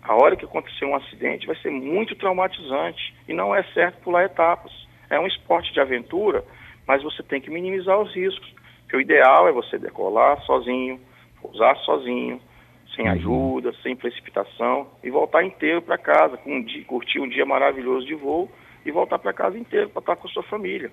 A 0.03 0.15
hora 0.15 0.35
que 0.35 0.43
acontecer 0.43 0.83
um 0.83 0.95
acidente 0.95 1.47
vai 1.47 1.55
ser 1.57 1.69
muito 1.69 2.15
traumatizante 2.15 3.15
e 3.27 3.33
não 3.33 3.55
é 3.55 3.63
certo 3.73 4.01
pular 4.03 4.25
etapas. 4.25 4.71
É 5.09 5.17
um 5.17 5.27
esporte 5.27 5.71
de 5.71 5.79
aventura, 5.79 6.43
mas 6.85 7.01
você 7.01 7.23
tem 7.23 7.39
que 7.39 7.49
minimizar 7.49 7.97
os 7.97 8.13
riscos. 8.13 8.53
Porque 8.91 8.97
o 8.97 9.01
ideal 9.01 9.47
é 9.47 9.53
você 9.53 9.79
decolar 9.79 10.43
sozinho, 10.43 10.99
pousar 11.41 11.77
sozinho, 11.77 12.41
sem 12.93 13.05
uhum. 13.05 13.11
ajuda, 13.13 13.73
sem 13.81 13.95
precipitação 13.95 14.85
e 15.01 15.09
voltar 15.09 15.45
inteiro 15.45 15.81
para 15.81 15.97
casa, 15.97 16.35
com 16.35 16.57
um 16.57 16.61
dia, 16.61 16.83
curtir 16.83 17.21
um 17.21 17.29
dia 17.29 17.45
maravilhoso 17.45 18.05
de 18.05 18.15
voo 18.15 18.51
e 18.85 18.91
voltar 18.91 19.17
para 19.17 19.31
casa 19.31 19.57
inteiro 19.57 19.87
para 19.87 20.01
estar 20.01 20.17
com 20.17 20.27
a 20.27 20.31
sua 20.31 20.43
família. 20.43 20.91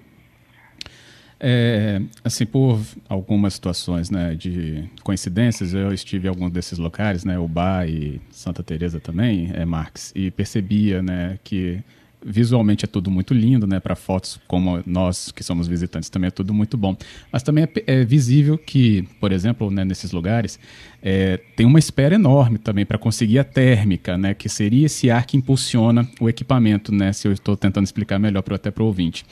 É, 1.41 2.01
assim, 2.23 2.47
por 2.47 2.79
algumas 3.09 3.55
situações, 3.55 4.11
né, 4.13 4.33
de 4.37 4.89
coincidências, 5.03 5.75
eu 5.75 5.93
estive 5.93 6.29
em 6.29 6.31
alguns 6.31 6.53
desses 6.53 6.79
locais, 6.79 7.25
né, 7.25 7.37
Ubá 7.37 7.85
e 7.85 8.21
Santa 8.31 8.63
Teresa 8.63 9.01
também, 9.01 9.51
é 9.55 9.65
Marx, 9.65 10.13
e 10.15 10.31
percebia, 10.31 11.03
né, 11.03 11.37
que 11.43 11.83
visualmente 12.29 12.85
é 12.85 12.89
tudo 12.89 13.11
muito 13.11 13.33
lindo, 13.33 13.67
né? 13.67 13.81
Para 13.81 13.97
fotos 13.97 14.39
como 14.47 14.83
nós 14.87 15.33
que 15.33 15.43
somos 15.43 15.67
visitantes 15.67 16.11
também 16.11 16.29
é 16.29 16.31
tudo 16.31 16.53
muito 16.53 16.77
bom. 16.77 16.97
Mas 17.33 17.43
também 17.43 17.65
é, 17.65 17.71
é 17.87 18.05
visível 18.05 18.59
que, 18.59 19.09
por 19.19 19.33
exemplo, 19.33 19.71
né, 19.71 19.85
nesses 19.85 20.13
lugares 20.13 20.59
é, 21.03 21.39
tem 21.57 21.65
uma 21.65 21.79
espera 21.79 22.15
enorme 22.15 22.59
também 22.59 22.85
para 22.85 22.99
conseguir 22.99 23.39
a 23.39 23.45
térmica, 23.45 24.19
né? 24.19 24.35
Que 24.35 24.49
seria 24.49 24.87
esse 24.87 25.11
ar 25.11 25.25
que 25.27 25.37
impulsiona 25.37 26.09
o 26.21 26.29
equipamento, 26.29 26.95
né? 26.95 27.13
Se 27.13 27.27
eu 27.27 27.33
estou 27.33 27.57
tentando 27.57 27.85
explicar 27.85 28.19
melhor 28.19 28.43
para 28.43 28.57
até 28.57 28.71
para 28.71 28.83
o 28.83 28.87
ouvinte. 28.87 29.25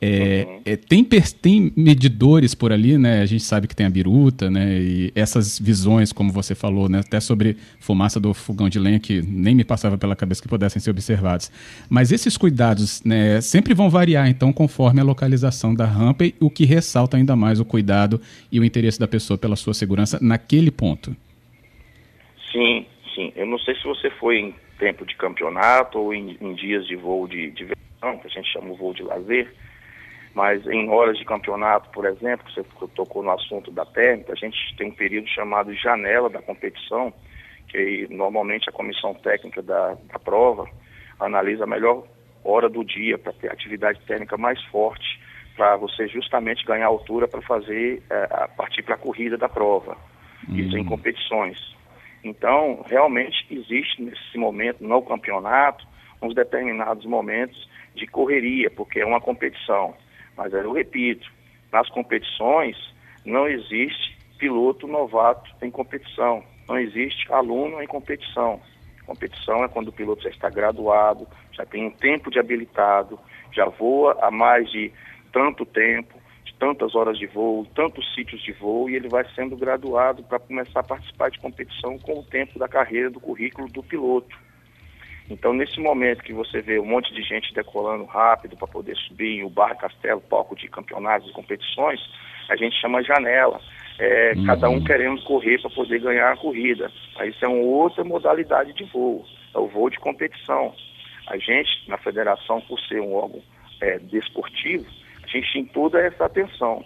É, 0.00 0.46
uhum. 0.46 0.62
é, 0.64 0.76
tem, 0.76 1.04
tem 1.04 1.72
medidores 1.76 2.54
por 2.54 2.72
ali, 2.72 2.96
né? 2.96 3.20
A 3.20 3.26
gente 3.26 3.42
sabe 3.42 3.66
que 3.66 3.74
tem 3.74 3.84
a 3.84 3.90
biruta, 3.90 4.48
né? 4.48 4.78
E 4.78 5.12
essas 5.14 5.58
visões, 5.58 6.12
como 6.12 6.32
você 6.32 6.54
falou, 6.54 6.88
né? 6.88 7.00
Até 7.00 7.18
sobre 7.18 7.56
fumaça 7.80 8.20
do 8.20 8.32
fogão 8.32 8.68
de 8.68 8.78
lenha 8.78 9.00
que 9.00 9.20
nem 9.22 9.56
me 9.56 9.64
passava 9.64 9.98
pela 9.98 10.14
cabeça 10.14 10.40
que 10.40 10.48
pudessem 10.48 10.80
ser 10.80 10.90
observados. 10.90 11.50
Mas 11.90 12.12
esses 12.12 12.36
cuidados, 12.36 13.02
né? 13.04 13.40
Sempre 13.40 13.74
vão 13.74 13.90
variar, 13.90 14.28
então, 14.28 14.52
conforme 14.52 15.00
a 15.00 15.04
localização 15.04 15.74
da 15.74 15.84
rampa, 15.84 16.24
o 16.38 16.48
que 16.48 16.64
ressalta 16.64 17.16
ainda 17.16 17.34
mais 17.34 17.58
o 17.58 17.64
cuidado 17.64 18.20
e 18.52 18.60
o 18.60 18.64
interesse 18.64 19.00
da 19.00 19.08
pessoa 19.08 19.36
pela 19.36 19.56
sua 19.56 19.74
segurança 19.74 20.18
naquele 20.22 20.70
ponto. 20.70 21.16
Sim, 22.52 22.86
sim. 23.16 23.32
Eu 23.34 23.46
não 23.46 23.58
sei 23.58 23.74
se 23.74 23.82
você 23.82 24.10
foi 24.10 24.38
em 24.38 24.54
tempo 24.78 25.04
de 25.04 25.16
campeonato 25.16 25.98
ou 25.98 26.14
em, 26.14 26.36
em 26.40 26.54
dias 26.54 26.86
de 26.86 26.94
voo 26.94 27.26
de, 27.26 27.50
de 27.50 27.64
verão, 27.64 28.18
que 28.18 28.28
a 28.28 28.30
gente 28.30 28.48
chama 28.52 28.70
o 28.70 28.76
voo 28.76 28.94
de 28.94 29.02
lazer 29.02 29.52
mas 30.38 30.64
em 30.68 30.88
horas 30.88 31.18
de 31.18 31.24
campeonato, 31.24 31.90
por 31.90 32.06
exemplo, 32.06 32.48
você 32.48 32.62
tocou 32.94 33.24
no 33.24 33.32
assunto 33.32 33.72
da 33.72 33.84
térmica, 33.84 34.34
a 34.34 34.36
gente 34.36 34.56
tem 34.76 34.86
um 34.86 34.94
período 34.94 35.26
chamado 35.26 35.74
janela 35.74 36.30
da 36.30 36.40
competição, 36.40 37.12
que 37.66 38.06
normalmente 38.08 38.70
a 38.70 38.72
comissão 38.72 39.14
técnica 39.14 39.60
da, 39.60 39.94
da 39.94 40.16
prova 40.20 40.70
analisa 41.18 41.64
a 41.64 41.66
melhor 41.66 42.04
hora 42.44 42.68
do 42.68 42.84
dia 42.84 43.18
para 43.18 43.32
ter 43.32 43.50
atividade 43.50 43.98
térmica 44.06 44.36
mais 44.36 44.62
forte, 44.66 45.20
para 45.56 45.74
você 45.76 46.06
justamente 46.06 46.64
ganhar 46.64 46.86
altura 46.86 47.26
para 47.26 47.42
fazer 47.42 48.00
é, 48.08 48.28
a 48.30 48.46
partir 48.46 48.84
para 48.84 48.94
a 48.94 48.98
corrida 48.98 49.36
da 49.36 49.48
prova. 49.48 49.96
Uhum. 50.48 50.54
Isso 50.54 50.78
em 50.78 50.84
competições. 50.84 51.76
Então, 52.22 52.84
realmente 52.88 53.44
existe 53.50 54.00
nesse 54.00 54.38
momento, 54.38 54.84
no 54.84 55.02
campeonato, 55.02 55.84
uns 56.22 56.32
determinados 56.32 57.04
momentos 57.06 57.68
de 57.96 58.06
correria, 58.06 58.70
porque 58.70 59.00
é 59.00 59.04
uma 59.04 59.20
competição. 59.20 59.96
Mas 60.38 60.52
eu 60.52 60.72
repito, 60.72 61.28
nas 61.72 61.88
competições 61.90 62.76
não 63.26 63.48
existe 63.48 64.16
piloto 64.38 64.86
novato 64.86 65.50
em 65.60 65.68
competição, 65.68 66.44
não 66.68 66.78
existe 66.78 67.30
aluno 67.32 67.82
em 67.82 67.86
competição. 67.88 68.60
Competição 69.04 69.64
é 69.64 69.68
quando 69.68 69.88
o 69.88 69.92
piloto 69.92 70.22
já 70.22 70.30
está 70.30 70.48
graduado, 70.48 71.26
já 71.52 71.66
tem 71.66 71.86
um 71.86 71.90
tempo 71.90 72.30
de 72.30 72.38
habilitado, 72.38 73.18
já 73.52 73.64
voa 73.64 74.16
há 74.20 74.30
mais 74.30 74.70
de 74.70 74.92
tanto 75.32 75.66
tempo, 75.66 76.14
de 76.44 76.54
tantas 76.54 76.94
horas 76.94 77.18
de 77.18 77.26
voo, 77.26 77.66
tantos 77.74 78.14
sítios 78.14 78.40
de 78.42 78.52
voo, 78.52 78.88
e 78.88 78.94
ele 78.94 79.08
vai 79.08 79.24
sendo 79.34 79.56
graduado 79.56 80.22
para 80.22 80.38
começar 80.38 80.80
a 80.80 80.84
participar 80.84 81.30
de 81.30 81.40
competição 81.40 81.98
com 81.98 82.20
o 82.20 82.24
tempo 82.24 82.60
da 82.60 82.68
carreira, 82.68 83.10
do 83.10 83.18
currículo 83.18 83.66
do 83.68 83.82
piloto. 83.82 84.36
Então, 85.30 85.52
nesse 85.52 85.78
momento 85.78 86.22
que 86.22 86.32
você 86.32 86.60
vê 86.62 86.78
um 86.78 86.86
monte 86.86 87.12
de 87.12 87.22
gente 87.22 87.52
decolando 87.52 88.04
rápido 88.04 88.56
para 88.56 88.66
poder 88.66 88.96
subir 88.96 89.38
em 89.38 89.44
o 89.44 89.50
bar, 89.50 89.76
castelo, 89.76 90.20
palco 90.20 90.56
de 90.56 90.68
campeonatos 90.68 91.28
e 91.28 91.32
competições, 91.32 92.00
a 92.48 92.56
gente 92.56 92.80
chama 92.80 93.02
janela. 93.02 93.60
É, 93.98 94.32
uhum. 94.36 94.46
Cada 94.46 94.70
um 94.70 94.82
querendo 94.82 95.22
correr 95.24 95.60
para 95.60 95.70
poder 95.70 96.00
ganhar 96.00 96.32
a 96.32 96.36
corrida. 96.36 96.90
Aí 97.18 97.30
isso 97.30 97.44
é 97.44 97.48
uma 97.48 97.62
outra 97.62 98.04
modalidade 98.04 98.72
de 98.72 98.84
voo, 98.84 99.24
é 99.54 99.58
o 99.58 99.66
voo 99.66 99.90
de 99.90 99.98
competição. 99.98 100.74
A 101.26 101.36
gente, 101.36 101.68
na 101.88 101.98
federação, 101.98 102.60
por 102.62 102.80
ser 102.80 103.00
um 103.00 103.14
órgão 103.14 103.42
é, 103.82 103.98
desportivo, 103.98 104.86
a 105.22 105.26
gente 105.26 105.52
tem 105.52 105.64
toda 105.66 106.00
essa 106.00 106.24
atenção. 106.24 106.82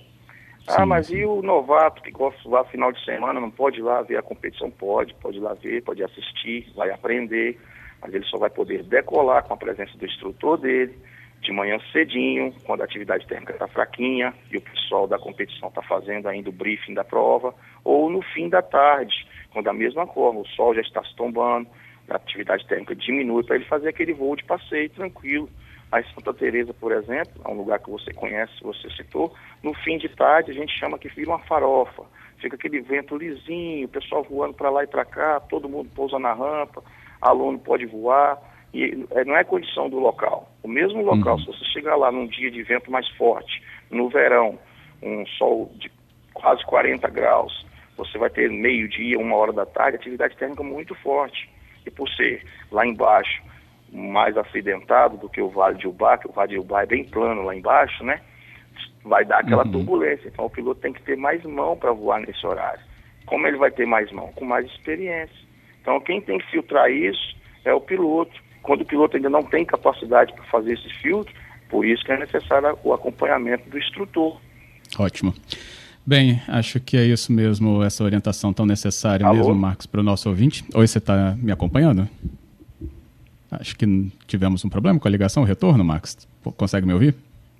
Ah, 0.67 0.73
sim, 0.73 0.83
ah, 0.83 0.87
mas 0.87 1.07
sim. 1.07 1.19
e 1.19 1.27
o 1.27 1.43
novato 1.43 2.03
que 2.03 2.11
gosta 2.11 2.49
lá 2.49 2.65
final 2.65 2.91
de 2.91 3.05
semana, 3.05 3.41
não 3.41 3.51
pode 3.51 3.79
ir 3.79 3.83
lá 3.83 4.03
ver 4.03 4.17
a 4.17 4.23
competição? 4.23 4.71
Pode, 4.71 5.15
pode 5.15 5.37
ir 5.37 5.41
lá 5.41 5.55
ver, 5.55 5.83
pode 5.83 6.03
assistir, 6.03 6.73
vai 6.75 6.91
aprender 6.91 7.59
mas 8.03 8.13
ele 8.13 8.25
só 8.25 8.37
vai 8.37 8.51
poder 8.51 8.83
decolar 8.83 9.45
com 9.45 9.55
a 9.55 9.57
presença 9.57 9.97
do 9.97 10.05
instrutor 10.05 10.59
dele, 10.59 10.99
de 11.41 11.53
manhã 11.53 11.79
cedinho, 11.93 12.53
quando 12.65 12.83
a 12.83 12.85
atividade 12.85 13.27
térmica 13.27 13.53
está 13.53 13.67
fraquinha 13.67 14.33
e 14.51 14.57
o 14.57 14.61
pessoal 14.61 15.07
da 15.07 15.19
competição 15.19 15.69
está 15.69 15.83
fazendo 15.83 16.29
ainda 16.29 16.51
o 16.51 16.53
briefing 16.53 16.95
da 16.95 17.05
prova, 17.05 17.55
ou 17.85 18.09
no 18.11 18.23
fim 18.23 18.49
da 18.49 18.63
tarde, 18.63 19.27
quando 19.53 19.65
da 19.65 19.73
mesma 19.73 20.07
forma 20.07 20.41
o 20.41 20.47
sol 20.47 20.75
já 20.75 20.81
está 20.81 21.03
se 21.03 21.15
tombando, 21.17 21.69
a 22.09 22.17
atividade 22.17 22.67
térmica 22.67 22.95
diminui 22.95 23.43
para 23.45 23.57
ele 23.57 23.65
fazer 23.65 23.89
aquele 23.89 24.13
voo 24.13 24.37
de 24.37 24.45
passeio 24.45 24.91
tranquilo. 24.91 25.49
A 25.91 26.03
Santa 26.15 26.33
Teresa, 26.33 26.73
por 26.73 26.93
exemplo, 26.93 27.43
é 27.45 27.49
um 27.49 27.57
lugar 27.57 27.79
que 27.79 27.91
você 27.91 28.13
conhece, 28.15 28.53
você 28.63 28.89
citou, 28.91 29.35
no 29.63 29.75
fim 29.75 29.99
de 29.99 30.09
tarde 30.09 30.51
a 30.51 30.55
gente 30.55 30.73
chama 30.79 30.99
que 30.99 31.09
vira 31.09 31.31
uma 31.31 31.39
farofa. 31.41 32.05
Fica 32.39 32.57
aquele 32.57 32.81
vento 32.81 33.17
lisinho, 33.17 33.87
o 33.87 33.91
pessoal 33.91 34.25
voando 34.25 34.55
para 34.55 34.71
lá 34.71 34.85
e 34.85 34.87
para 34.87 35.05
cá, 35.05 35.39
todo 35.41 35.69
mundo 35.69 35.91
pousa 35.95 36.19
na 36.19 36.33
rampa, 36.33 36.83
aluno 37.23 37.59
pode 37.59 37.87
voar, 37.87 38.39
e 38.75 39.07
é, 39.13 39.25
não 39.25 39.37
é 39.37 39.45
condição 39.45 39.89
do 39.89 39.99
local. 39.99 40.51
O 40.63 40.69
mesmo 40.69 41.03
local, 41.03 41.35
uhum. 41.35 41.41
se 41.41 41.47
você 41.47 41.65
chegar 41.67 41.97
lá 41.97 42.11
num 42.11 42.27
dia 42.27 42.51
de 42.51 42.63
vento 42.63 42.91
mais 42.91 43.09
forte, 43.11 43.63
no 43.91 44.09
verão, 44.09 44.59
um 45.03 45.27
sol 45.27 45.71
de 45.77 45.91
quase 46.35 46.65
40 46.65 47.09
graus, 47.09 47.67
você 47.97 48.19
vai 48.19 48.31
ter 48.31 48.51
meio-dia, 48.51 49.19
uma 49.19 49.37
hora 49.37 49.53
da 49.53 49.67
tarde, 49.67 49.97
atividade 49.97 50.37
térmica 50.37 50.63
muito 50.63 50.95
forte. 50.97 51.49
E 51.87 51.91
por 51.91 52.09
ser 52.11 52.45
lá 52.71 52.87
embaixo 52.87 53.43
mais 53.93 54.37
acidentado 54.37 55.19
do 55.19 55.29
que 55.29 55.41
o 55.41 55.51
Vale 55.51 55.77
de 55.77 55.87
Ubá, 55.87 56.17
que 56.17 56.27
o 56.27 56.33
Vale 56.33 56.53
de 56.53 56.59
Ubá 56.59 56.83
é 56.83 56.87
bem 56.87 57.05
plano 57.05 57.43
lá 57.43 57.55
embaixo, 57.55 58.03
né? 58.05 58.21
Vai 59.05 59.25
dar 59.25 59.41
aquela 59.41 59.65
uhum. 59.65 59.73
turbulência. 59.73 60.29
Então 60.29 60.47
o 60.47 60.51
piloto 60.51 60.81
tem 60.81 60.93
que 60.93 61.03
ter 61.03 61.17
mais 61.17 61.43
mão 61.45 61.77
para 61.77 61.93
voar 61.93 62.21
nesse 62.21 62.47
horário. 62.47 62.81
Como 63.27 63.47
ele 63.47 63.59
vai 63.59 63.71
ter 63.71 63.87
mais 63.87 64.11
mão? 64.11 64.33
Com 64.35 64.45
mais 64.45 64.65
experiência. 64.67 65.52
Então, 65.83 66.01
quem 66.01 66.21
tem 66.21 66.39
que 66.39 66.51
filtrar 66.51 66.91
isso 66.91 67.37
é 67.65 67.75
o 67.75 67.81
piloto. 67.81 68.33
Quando 68.63 68.81
o 68.81 68.85
piloto 68.85 69.17
ainda 69.17 69.29
não 69.29 69.43
tem 69.43 69.65
capacidade 69.65 70.33
para 70.33 70.45
fazer 70.45 70.73
esse 70.75 70.89
filtro, 71.03 71.35
por 71.69 71.85
isso 71.85 72.03
que 72.05 72.13
é 72.13 72.19
necessário 72.19 72.79
o 72.83 72.93
acompanhamento 72.95 73.69
do 73.69 73.77
instrutor. 73.77 74.41
Ótimo. 74.99 75.35
Bem, 76.07 76.41
acho 76.49 76.81
que 76.81 76.97
é 76.97 77.05
isso 77.05 77.33
mesmo, 77.33 77.83
essa 77.83 78.03
orientação 78.03 78.53
tão 78.53 78.65
necessária 78.65 79.27
Alô? 79.27 79.37
mesmo, 79.37 79.55
Marcos, 79.55 79.87
para 79.87 80.01
o 80.01 80.03
nosso 80.03 80.29
ouvinte. 80.29 80.65
Oi, 80.75 80.87
você 80.87 80.99
está 80.99 81.37
me 81.37 81.53
acompanhando? 81.53 82.09
Acho 83.51 83.77
que 83.77 84.11
tivemos 84.27 84.65
um 84.65 84.69
problema 84.69 84.99
com 84.99 85.07
a 85.07 85.11
ligação, 85.11 85.43
o 85.43 85.47
retorno, 85.47 85.85
Marcos. 85.85 86.17
Consegue 86.57 86.87
me 86.87 86.93
ouvir? 86.93 87.15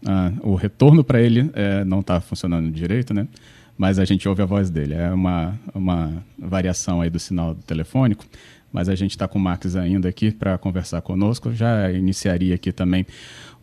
ah, 0.07 0.33
o 0.43 0.55
retorno 0.55 1.05
para 1.05 1.21
ele 1.21 1.51
é, 1.55 1.85
não 1.85 2.01
está 2.01 2.21
funcionando 2.21 2.71
direito, 2.71 3.15
né? 3.15 3.27
Mas 3.83 3.99
a 3.99 4.05
gente 4.05 4.29
ouve 4.29 4.41
a 4.41 4.47
voz 4.47 4.71
dele. 4.71 4.95
É 4.95 5.11
uma, 5.11 5.59
uma 5.75 6.25
variação 6.39 7.01
aí 7.01 7.11
do 7.11 7.19
sinal 7.19 7.57
telefônico 7.67 8.25
mas 8.73 8.89
a 8.89 8.95
gente 8.95 9.11
está 9.11 9.29
com 9.29 9.39
o 9.39 9.43
Max 9.43 9.77
ainda 9.77 10.09
aqui 10.09 10.31
para 10.31 10.57
conversar 10.57 11.03
conosco. 11.03 11.53
Já 11.53 11.93
iniciaria 11.93 12.55
aqui 12.55 12.73
também 12.73 13.05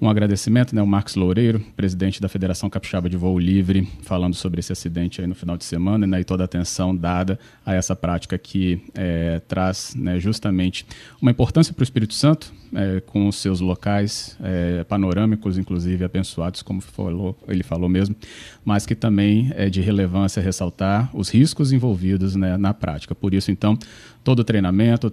um 0.02 0.10
agradecimento, 0.10 0.74
né, 0.74 0.82
o 0.82 0.88
Marcos 0.88 1.16
Loureiro, 1.16 1.60
presidente 1.76 2.22
da 2.22 2.30
Federação 2.30 2.70
Capixaba 2.70 3.10
de 3.10 3.18
Voo 3.18 3.38
Livre, 3.38 3.88
falando 4.02 4.34
sobre 4.34 4.60
esse 4.60 4.72
acidente 4.72 5.20
aí 5.20 5.28
no 5.28 5.36
final 5.36 5.58
de 5.58 5.66
semana 5.66 6.08
né, 6.08 6.22
e 6.22 6.24
toda 6.24 6.44
a 6.44 6.46
atenção 6.46 6.96
dada 6.96 7.38
a 7.66 7.74
essa 7.74 7.96
prática 7.96 8.38
que 8.38 8.82
é, 8.96 9.42
traz 9.48 9.94
né, 9.96 10.20
justamente 10.20 10.86
uma 11.22 11.32
importância 11.32 11.74
para 11.74 11.82
o 11.82 11.84
Espírito 11.84 12.14
Santo, 12.14 12.54
é, 12.74 13.02
com 13.02 13.28
os 13.28 13.36
seus 13.38 13.60
locais 13.60 14.38
é, 14.42 14.84
panorâmicos, 14.84 15.58
inclusive 15.58 16.06
abençoados, 16.06 16.62
como 16.62 16.82
falou, 16.82 17.38
ele 17.48 17.64
falou 17.64 17.90
mesmo, 17.90 18.16
mas 18.64 18.86
que 18.86 18.96
também 18.96 19.52
é 19.56 19.70
de 19.70 19.82
relevância 19.82 20.42
ressaltar 20.42 21.10
os 21.14 21.30
riscos 21.30 21.72
envolvidos 21.72 22.36
né, 22.36 22.58
na 22.58 22.74
prática. 22.74 23.16
Por 23.16 23.34
isso, 23.34 23.52
então, 23.52 23.78
todo 24.24 24.40
o 24.40 24.44
treinamento, 24.44 25.12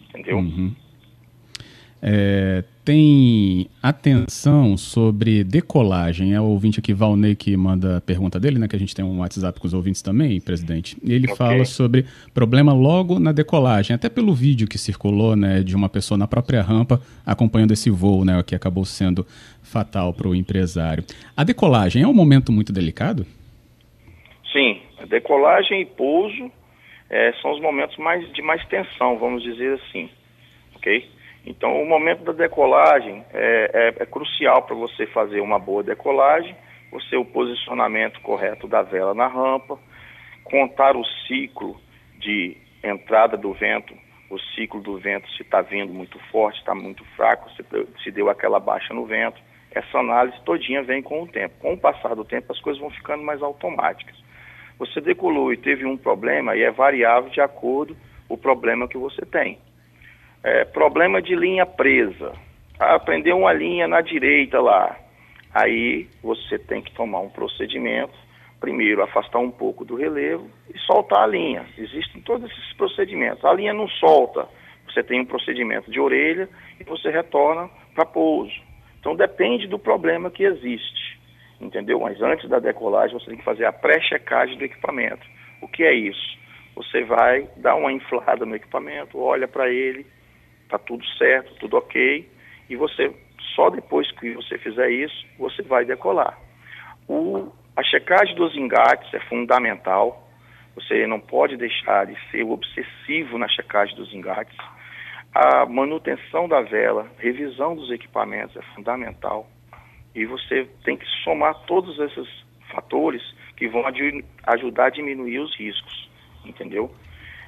Entendeu? 0.08 0.38
Uhum 0.38 0.74
é, 2.00 2.62
tem 2.84 3.68
atenção 3.82 4.76
sobre 4.76 5.44
decolagem. 5.44 6.32
É 6.32 6.40
o 6.40 6.44
ouvinte 6.44 6.78
aqui, 6.78 6.94
Valnei, 6.94 7.34
que 7.34 7.56
manda 7.56 7.98
a 7.98 8.00
pergunta 8.00 8.38
dele, 8.38 8.58
né? 8.58 8.68
Que 8.68 8.76
a 8.76 8.78
gente 8.78 8.94
tem 8.94 9.04
um 9.04 9.18
WhatsApp 9.18 9.60
com 9.60 9.66
os 9.66 9.74
ouvintes 9.74 10.00
também, 10.00 10.40
presidente. 10.40 10.96
E 11.02 11.12
ele 11.12 11.26
okay. 11.26 11.36
fala 11.36 11.64
sobre 11.64 12.06
problema 12.32 12.72
logo 12.72 13.18
na 13.18 13.32
decolagem. 13.32 13.94
Até 13.94 14.08
pelo 14.08 14.32
vídeo 14.32 14.68
que 14.68 14.78
circulou, 14.78 15.36
né? 15.36 15.62
De 15.62 15.76
uma 15.76 15.88
pessoa 15.88 16.16
na 16.16 16.26
própria 16.26 16.62
rampa 16.62 17.00
acompanhando 17.26 17.72
esse 17.72 17.90
voo, 17.90 18.24
né? 18.24 18.42
Que 18.42 18.54
acabou 18.54 18.84
sendo 18.84 19.26
fatal 19.62 20.14
para 20.14 20.28
o 20.28 20.34
empresário. 20.34 21.04
A 21.37 21.44
decolagem 21.44 22.02
é 22.02 22.06
um 22.06 22.14
momento 22.14 22.52
muito 22.52 22.72
delicado? 22.72 23.26
Sim. 24.52 24.80
A 24.98 25.04
decolagem 25.04 25.82
e 25.82 25.84
pouso 25.84 26.50
é, 27.11 27.32
são 27.42 27.52
os 27.52 27.61
momentos 27.61 27.96
mais, 27.98 28.32
de 28.32 28.40
mais 28.40 28.64
tensão, 28.68 29.18
vamos 29.18 29.42
dizer 29.42 29.74
assim. 29.74 30.08
Ok? 30.76 31.17
Então, 31.48 31.80
o 31.80 31.87
momento 31.87 32.24
da 32.24 32.32
decolagem 32.32 33.24
é, 33.32 33.94
é, 33.98 34.02
é 34.02 34.06
crucial 34.06 34.61
para 34.62 34.76
você 34.76 35.06
fazer 35.06 35.40
uma 35.40 35.58
boa 35.58 35.82
decolagem, 35.82 36.54
você 36.92 37.16
o 37.16 37.24
posicionamento 37.24 38.20
correto 38.20 38.68
da 38.68 38.82
vela 38.82 39.14
na 39.14 39.26
rampa, 39.26 39.78
contar 40.44 40.94
o 40.94 41.02
ciclo 41.26 41.80
de 42.18 42.54
entrada 42.84 43.34
do 43.38 43.54
vento, 43.54 43.94
o 44.28 44.38
ciclo 44.38 44.82
do 44.82 44.98
vento 44.98 45.26
se 45.32 45.42
está 45.42 45.62
vindo 45.62 45.90
muito 45.90 46.18
forte, 46.30 46.58
está 46.58 46.74
muito 46.74 47.02
fraco, 47.16 47.50
se, 47.52 47.64
se 48.04 48.11
deu 48.11 48.28
aquela 48.28 48.61
baixa 48.61 48.92
no 48.92 49.06
vento. 49.06 49.40
Essa 49.70 50.00
análise 50.00 50.38
todinha 50.44 50.82
vem 50.82 51.00
com 51.00 51.22
o 51.22 51.26
tempo. 51.26 51.54
Com 51.61 51.72
o 51.72 51.78
passar 51.78 52.14
do 52.14 52.26
tempo, 52.26 52.52
as 52.52 52.61
coisas 52.61 52.78
vão 52.78 52.90
ficando 52.90 53.22
mais 53.22 53.42
automáticas. 53.42 54.22
Você 54.78 55.00
decolou 55.00 55.50
e 55.50 55.56
teve 55.56 55.87
um 55.87 55.96
problema 55.96 56.54
e 56.54 56.62
é 56.62 56.70
variável 56.70 57.30
de 57.30 57.40
acordo 57.40 57.96
o 58.28 58.37
problema 58.37 58.87
que 58.87 58.98
você 58.98 59.24
tem. 59.24 59.58
É, 60.42 60.64
problema 60.64 61.20
de 61.20 61.35
linha 61.35 61.66
presa. 61.66 62.33
Ah, 62.79 62.98
prendeu 62.98 63.37
uma 63.38 63.53
linha 63.53 63.88
na 63.88 64.01
direita 64.01 64.61
lá. 64.61 64.96
Aí 65.53 66.07
você 66.22 66.59
tem 66.59 66.81
que 66.81 66.92
tomar 66.92 67.20
um 67.20 67.29
procedimento. 67.29 68.14
Primeiro, 68.61 69.03
afastar 69.03 69.38
um 69.38 69.51
pouco 69.51 69.85
do 69.85 69.96
relevo 69.96 70.48
e 70.72 70.79
soltar 70.81 71.24
a 71.24 71.27
linha. 71.27 71.66
Existem 71.77 72.20
todos 72.22 72.51
esses 72.51 72.72
procedimentos. 72.74 73.44
A 73.44 73.53
linha 73.53 73.72
não 73.72 73.88
solta. 73.88 74.48
Você 74.87 75.03
tem 75.03 75.20
um 75.20 75.27
procedimento 75.27 75.90
de 75.90 76.01
orelha 76.01 76.48
e 76.81 76.85
você 76.85 77.11
retorna 77.11 77.68
para 77.94 78.05
pouso. 78.05 78.55
Então 79.01 79.14
depende 79.14 79.66
do 79.66 79.79
problema 79.79 80.31
que 80.31 80.44
existe. 80.44 81.18
Entendeu? 81.61 82.01
Mas 82.01 82.20
antes 82.22 82.48
da 82.48 82.59
decolagem 82.59 83.18
você 83.18 83.27
tem 83.27 83.38
que 83.38 83.44
fazer 83.44 83.64
a 83.64 83.72
pré-checagem 83.72 84.57
do 84.57 84.64
equipamento. 84.64 85.27
O 85.61 85.68
que 85.68 85.83
é 85.83 85.92
isso? 85.92 86.38
Você 86.77 87.03
vai 87.03 87.48
dar 87.57 87.74
uma 87.74 87.92
inflada 87.92 88.46
no 88.46 88.55
equipamento, 88.55 89.18
olha 89.18 89.48
para 89.48 89.68
ele, 89.68 90.07
está 90.68 90.78
tudo 90.78 91.04
certo, 91.16 91.54
tudo 91.54 91.78
ok, 91.78 92.28
e 92.68 92.76
você, 92.76 93.11
só 93.57 93.70
depois 93.70 94.11
que 94.12 94.35
você 94.35 94.59
fizer 94.59 94.90
isso, 94.90 95.26
você 95.38 95.62
vai 95.62 95.85
decolar. 95.87 96.38
O, 97.09 97.50
a 97.74 97.83
checagem 97.83 98.35
dos 98.37 98.54
engates 98.54 99.12
é 99.14 99.20
fundamental, 99.20 100.28
você 100.74 101.07
não 101.07 101.18
pode 101.18 101.57
deixar 101.57 102.07
de 102.07 102.14
ser 102.31 102.44
obsessivo 102.44 103.38
na 103.38 103.48
checagem 103.48 103.96
dos 103.96 104.12
engates. 104.12 104.57
A 105.35 105.64
manutenção 105.66 106.46
da 106.46 106.61
vela, 106.61 107.11
revisão 107.18 107.74
dos 107.74 107.90
equipamentos 107.90 108.57
é 108.57 108.62
fundamental. 108.74 109.48
E 110.14 110.26
você 110.26 110.68
tem 110.85 110.96
que 110.96 111.07
somar 111.24 111.54
todos 111.66 111.98
esses 111.98 112.28
fatores 112.70 113.22
que 113.57 113.68
vão 113.68 113.85
ajudar 114.46 114.87
a 114.87 114.90
diminuir 114.90 115.38
os 115.38 115.57
riscos, 115.57 116.11
entendeu? 116.44 116.92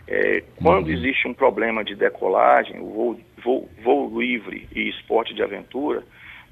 É, 0.07 0.43
quando 0.57 0.87
uhum. 0.87 0.93
existe 0.93 1.29
um 1.29 1.35
problema 1.35 1.85
de 1.85 1.95
decolagem, 1.95 2.81
o 2.81 2.91
voo, 2.91 3.21
voo, 3.43 3.69
voo 3.83 4.21
livre 4.21 4.69
e 4.75 4.89
esporte 4.89 5.35
de 5.35 5.43
aventura, 5.43 6.03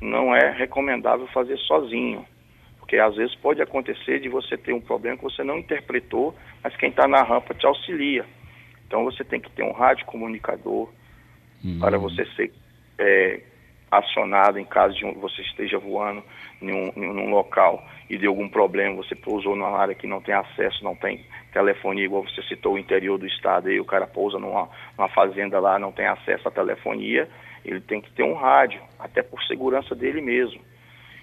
não 0.01 0.35
é 0.35 0.51
recomendável 0.53 1.27
fazer 1.29 1.57
sozinho. 1.59 2.25
Porque 2.79 2.97
às 2.97 3.17
vezes 3.17 3.35
pode 3.37 3.61
acontecer 3.61 4.21
de 4.21 4.29
você 4.29 4.57
ter 4.57 4.73
um 4.73 4.81
problema 4.81 5.17
que 5.17 5.25
você 5.25 5.43
não 5.43 5.59
interpretou, 5.59 6.35
mas 6.63 6.75
quem 6.77 6.89
está 6.89 7.07
na 7.07 7.23
rampa 7.23 7.53
te 7.55 7.67
auxilia. 7.67 8.25
Então 8.87 9.05
você 9.05 9.23
tem 9.25 9.41
que 9.41 9.51
ter 9.51 9.63
um 9.63 9.73
rádio 9.73 10.07
comunicador 10.07 10.89
uhum. 11.63 11.79
para 11.81 11.99
você 11.99 12.25
ser 12.37 12.53
é, 12.99 13.41
acionado 13.91 14.59
em 14.59 14.65
caso 14.65 14.95
de 14.95 15.05
você 15.15 15.43
esteja 15.43 15.79
voando 15.79 16.23
em 16.61 16.73
um, 16.73 16.93
em 16.97 17.07
um 17.07 17.31
local 17.31 17.85
e 18.09 18.17
de 18.17 18.27
algum 18.27 18.49
problema, 18.49 18.97
você 18.97 19.15
pousou 19.15 19.55
numa 19.55 19.77
área 19.79 19.95
que 19.95 20.07
não 20.07 20.21
tem 20.21 20.35
acesso, 20.35 20.83
não 20.83 20.95
tem 20.95 21.25
telefonia, 21.53 22.05
igual 22.05 22.23
você 22.23 22.43
citou 22.43 22.75
o 22.75 22.79
interior 22.79 23.19
do 23.19 23.27
estado, 23.27 23.69
aí 23.69 23.79
o 23.79 23.85
cara 23.85 24.07
pousa 24.07 24.39
numa, 24.39 24.69
numa 24.97 25.09
fazenda 25.11 25.61
lá, 25.61 25.79
não 25.79 25.93
tem 25.93 26.07
acesso 26.07 26.49
à 26.49 26.51
telefonia, 26.51 27.29
ele 27.65 27.81
tem 27.81 28.01
que 28.01 28.11
ter 28.13 28.23
um 28.23 28.35
rádio, 28.35 28.81
até 28.99 29.23
por 29.23 29.43
segurança 29.45 29.95
dele 29.95 30.21
mesmo, 30.21 30.61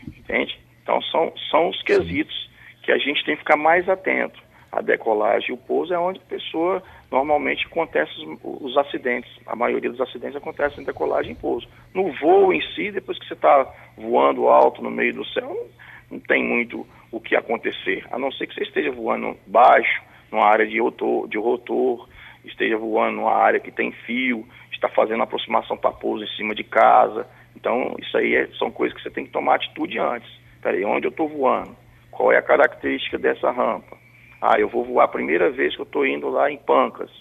entende? 0.07 0.59
Então 0.83 1.01
são, 1.03 1.33
são 1.49 1.69
os 1.69 1.81
quesitos 1.81 2.49
que 2.83 2.91
a 2.91 2.97
gente 2.97 3.25
tem 3.25 3.35
que 3.35 3.41
ficar 3.41 3.57
mais 3.57 3.89
atento. 3.89 4.44
A 4.75 4.81
decolagem 4.81 5.51
e 5.51 5.53
o 5.53 5.57
pouso 5.57 5.93
é 5.93 5.97
onde 5.97 6.19
a 6.19 6.29
pessoa 6.29 6.83
normalmente 7.09 7.65
acontece 7.65 8.11
os, 8.19 8.39
os 8.43 8.77
acidentes. 8.77 9.31
A 9.47 9.55
maioria 9.55 9.89
dos 9.89 10.01
acidentes 10.01 10.35
acontecem 10.35 10.83
em 10.83 10.85
decolagem 10.85 11.31
e 11.31 11.35
pouso. 11.35 11.65
No 11.93 12.11
voo 12.19 12.53
em 12.53 12.61
si, 12.73 12.91
depois 12.91 13.17
que 13.17 13.25
você 13.25 13.35
está 13.35 13.73
voando 13.97 14.49
alto 14.49 14.83
no 14.83 14.91
meio 14.91 15.13
do 15.13 15.25
céu, 15.27 15.47
não, 15.47 15.65
não 16.11 16.19
tem 16.19 16.43
muito 16.43 16.85
o 17.09 17.21
que 17.21 17.37
acontecer, 17.37 18.05
a 18.11 18.19
não 18.19 18.29
ser 18.33 18.47
que 18.47 18.53
você 18.53 18.63
esteja 18.63 18.91
voando 18.91 19.37
baixo, 19.47 20.03
numa 20.29 20.45
área 20.45 20.67
de 20.67 20.77
rotor, 20.81 21.29
de 21.29 21.37
rotor 21.37 22.09
esteja 22.43 22.77
voando 22.77 23.17
numa 23.17 23.33
área 23.33 23.61
que 23.61 23.71
tem 23.71 23.93
fio, 23.93 24.45
está 24.73 24.89
fazendo 24.89 25.23
aproximação 25.23 25.77
para 25.77 25.91
pouso 25.91 26.25
em 26.25 26.35
cima 26.35 26.53
de 26.53 26.65
casa. 26.65 27.25
Então, 27.55 27.95
isso 27.97 28.17
aí 28.17 28.35
é, 28.35 28.47
são 28.59 28.69
coisas 28.69 28.95
que 28.95 29.01
você 29.01 29.09
tem 29.09 29.25
que 29.25 29.31
tomar 29.31 29.55
atitude 29.55 29.97
antes. 29.97 30.29
Peraí, 30.61 30.83
onde 30.83 31.07
eu 31.07 31.11
estou 31.11 31.29
voando? 31.29 31.75
Qual 32.11 32.31
é 32.31 32.37
a 32.37 32.41
característica 32.41 33.17
dessa 33.17 33.49
rampa? 33.51 34.04
Ah, 34.41 34.59
eu 34.59 34.67
vou 34.67 34.83
voar 34.83 35.05
a 35.05 35.09
primeira 35.09 35.49
vez 35.49 35.75
que 35.75 35.81
eu 35.81 35.85
estou 35.85 36.05
indo 36.05 36.29
lá 36.29 36.51
em 36.51 36.57
Pancas. 36.57 37.11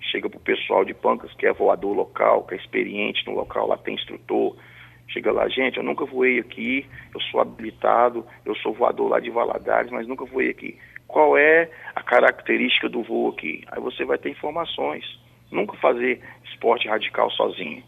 Chega 0.00 0.28
para 0.28 0.38
o 0.38 0.42
pessoal 0.42 0.84
de 0.84 0.94
Pancas, 0.94 1.32
que 1.34 1.46
é 1.46 1.52
voador 1.52 1.94
local, 1.94 2.44
que 2.44 2.54
é 2.54 2.56
experiente 2.56 3.26
no 3.26 3.34
local, 3.34 3.66
lá 3.66 3.76
tem 3.76 3.94
instrutor. 3.94 4.56
Chega 5.08 5.32
lá, 5.32 5.48
gente, 5.48 5.78
eu 5.78 5.82
nunca 5.82 6.04
voei 6.04 6.38
aqui, 6.38 6.86
eu 7.14 7.20
sou 7.22 7.40
habilitado, 7.40 8.24
eu 8.44 8.54
sou 8.56 8.74
voador 8.74 9.08
lá 9.08 9.20
de 9.20 9.30
Valadares, 9.30 9.90
mas 9.90 10.06
nunca 10.06 10.24
voei 10.24 10.50
aqui. 10.50 10.78
Qual 11.06 11.38
é 11.38 11.70
a 11.96 12.02
característica 12.02 12.88
do 12.88 13.02
voo 13.02 13.30
aqui? 13.30 13.64
Aí 13.72 13.80
você 13.80 14.04
vai 14.04 14.18
ter 14.18 14.28
informações. 14.28 15.04
Nunca 15.50 15.74
fazer 15.78 16.20
esporte 16.44 16.86
radical 16.86 17.30
sozinho. 17.30 17.82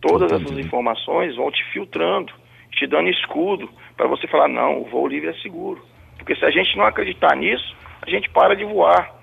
Todas 0.00 0.32
essas 0.32 0.58
informações 0.58 1.36
vão 1.36 1.50
te 1.52 1.62
filtrando, 1.72 2.32
te 2.72 2.86
dando 2.88 3.08
escudo 3.08 3.70
para 3.96 4.08
você 4.08 4.26
falar, 4.26 4.48
não, 4.48 4.80
o 4.80 4.84
voo 4.84 5.06
livre 5.06 5.30
é 5.30 5.34
seguro. 5.34 5.80
Porque 6.18 6.34
se 6.34 6.44
a 6.44 6.50
gente 6.50 6.76
não 6.76 6.84
acreditar 6.84 7.36
nisso, 7.36 7.76
a 8.02 8.10
gente 8.10 8.28
para 8.30 8.54
de 8.54 8.64
voar. 8.64 9.14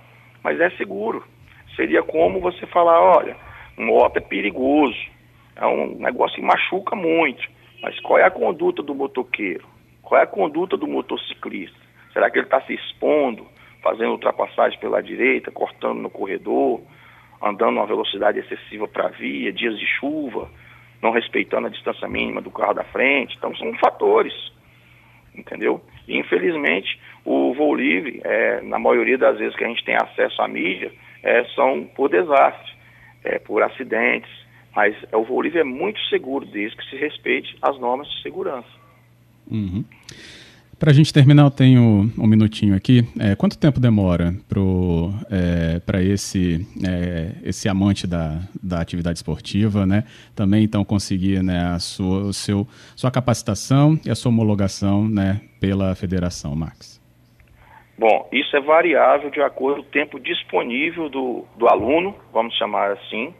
Mas 0.43 0.59
é 0.59 0.69
seguro. 0.71 1.23
Seria 1.75 2.01
como 2.01 2.39
você 2.39 2.65
falar, 2.67 2.99
olha, 2.99 3.35
moto 3.77 4.17
é 4.17 4.21
perigoso, 4.21 4.97
é 5.55 5.65
um 5.65 5.95
negócio 5.97 6.35
que 6.35 6.41
machuca 6.41 6.95
muito. 6.95 7.47
Mas 7.81 7.99
qual 7.99 8.19
é 8.19 8.23
a 8.23 8.31
conduta 8.31 8.81
do 8.81 8.95
motoqueiro? 8.95 9.65
Qual 10.01 10.19
é 10.19 10.23
a 10.23 10.27
conduta 10.27 10.75
do 10.75 10.87
motociclista? 10.87 11.77
Será 12.13 12.29
que 12.29 12.39
ele 12.39 12.45
está 12.45 12.61
se 12.61 12.73
expondo, 12.73 13.45
fazendo 13.81 14.11
ultrapassagem 14.11 14.79
pela 14.79 15.01
direita, 15.01 15.51
cortando 15.51 15.99
no 15.99 16.09
corredor, 16.09 16.81
andando 17.41 17.77
a 17.77 17.81
uma 17.81 17.87
velocidade 17.87 18.39
excessiva 18.39 18.87
para 18.87 19.07
a 19.07 19.11
via, 19.11 19.53
dias 19.53 19.77
de 19.77 19.85
chuva, 19.85 20.49
não 21.01 21.11
respeitando 21.11 21.67
a 21.67 21.69
distância 21.69 22.07
mínima 22.07 22.41
do 22.41 22.51
carro 22.51 22.73
da 22.73 22.83
frente? 22.85 23.35
Então 23.37 23.55
são 23.55 23.73
fatores, 23.75 24.33
entendeu? 25.33 25.81
E 26.07 26.17
infelizmente 26.17 26.99
o 27.25 27.53
voo 27.53 27.75
livre, 27.75 28.21
é, 28.23 28.61
na 28.61 28.79
maioria 28.79 29.17
das 29.17 29.37
vezes 29.37 29.55
que 29.55 29.63
a 29.63 29.67
gente 29.67 29.83
tem 29.83 29.95
acesso 29.95 30.41
à 30.41 30.47
mídia, 30.47 30.91
é, 31.23 31.43
são 31.55 31.85
por 31.95 32.09
desastre, 32.09 32.73
é, 33.23 33.39
por 33.39 33.61
acidentes, 33.61 34.31
mas 34.75 34.95
é, 35.11 35.17
o 35.17 35.23
voo 35.23 35.41
livre 35.41 35.59
é 35.59 35.63
muito 35.63 35.99
seguro 36.09 36.45
desde 36.45 36.77
que 36.77 36.89
se 36.89 36.95
respeite 36.95 37.57
as 37.61 37.79
normas 37.79 38.07
de 38.07 38.21
segurança. 38.21 38.69
Uhum. 39.49 39.83
Para 40.79 40.91
a 40.91 40.93
gente 40.93 41.11
terminar, 41.11 41.43
eu 41.43 41.51
tenho 41.51 42.09
um 42.17 42.25
minutinho 42.25 42.73
aqui. 42.73 43.05
É, 43.19 43.35
quanto 43.35 43.57
tempo 43.57 43.81
demora 43.81 44.33
para 45.85 45.99
é, 45.99 46.05
esse, 46.05 46.65
é, 46.87 47.33
esse 47.43 47.67
amante 47.67 48.07
da, 48.07 48.41
da 48.63 48.79
atividade 48.79 49.19
esportiva, 49.19 49.85
né? 49.85 50.05
Também 50.33 50.63
então 50.63 50.85
conseguir 50.85 51.43
né, 51.43 51.65
a 51.65 51.79
sua, 51.79 52.21
o 52.21 52.33
seu, 52.33 52.65
sua 52.95 53.11
capacitação 53.11 53.99
e 54.05 54.09
a 54.09 54.15
sua 54.15 54.31
homologação 54.31 55.05
né, 55.05 55.41
pela 55.59 55.93
federação, 55.95 56.55
Max? 56.55 56.98
Bom, 57.99 58.29
isso 58.31 58.55
é 58.55 58.61
variável 58.61 59.29
de 59.29 59.41
acordo 59.41 59.83
com 59.83 59.89
o 59.89 59.91
tempo 59.91 60.19
disponível 60.21 61.09
do, 61.09 61.45
do 61.57 61.67
aluno, 61.67 62.15
vamos 62.31 62.55
chamar 62.55 62.91
assim, 62.91 63.33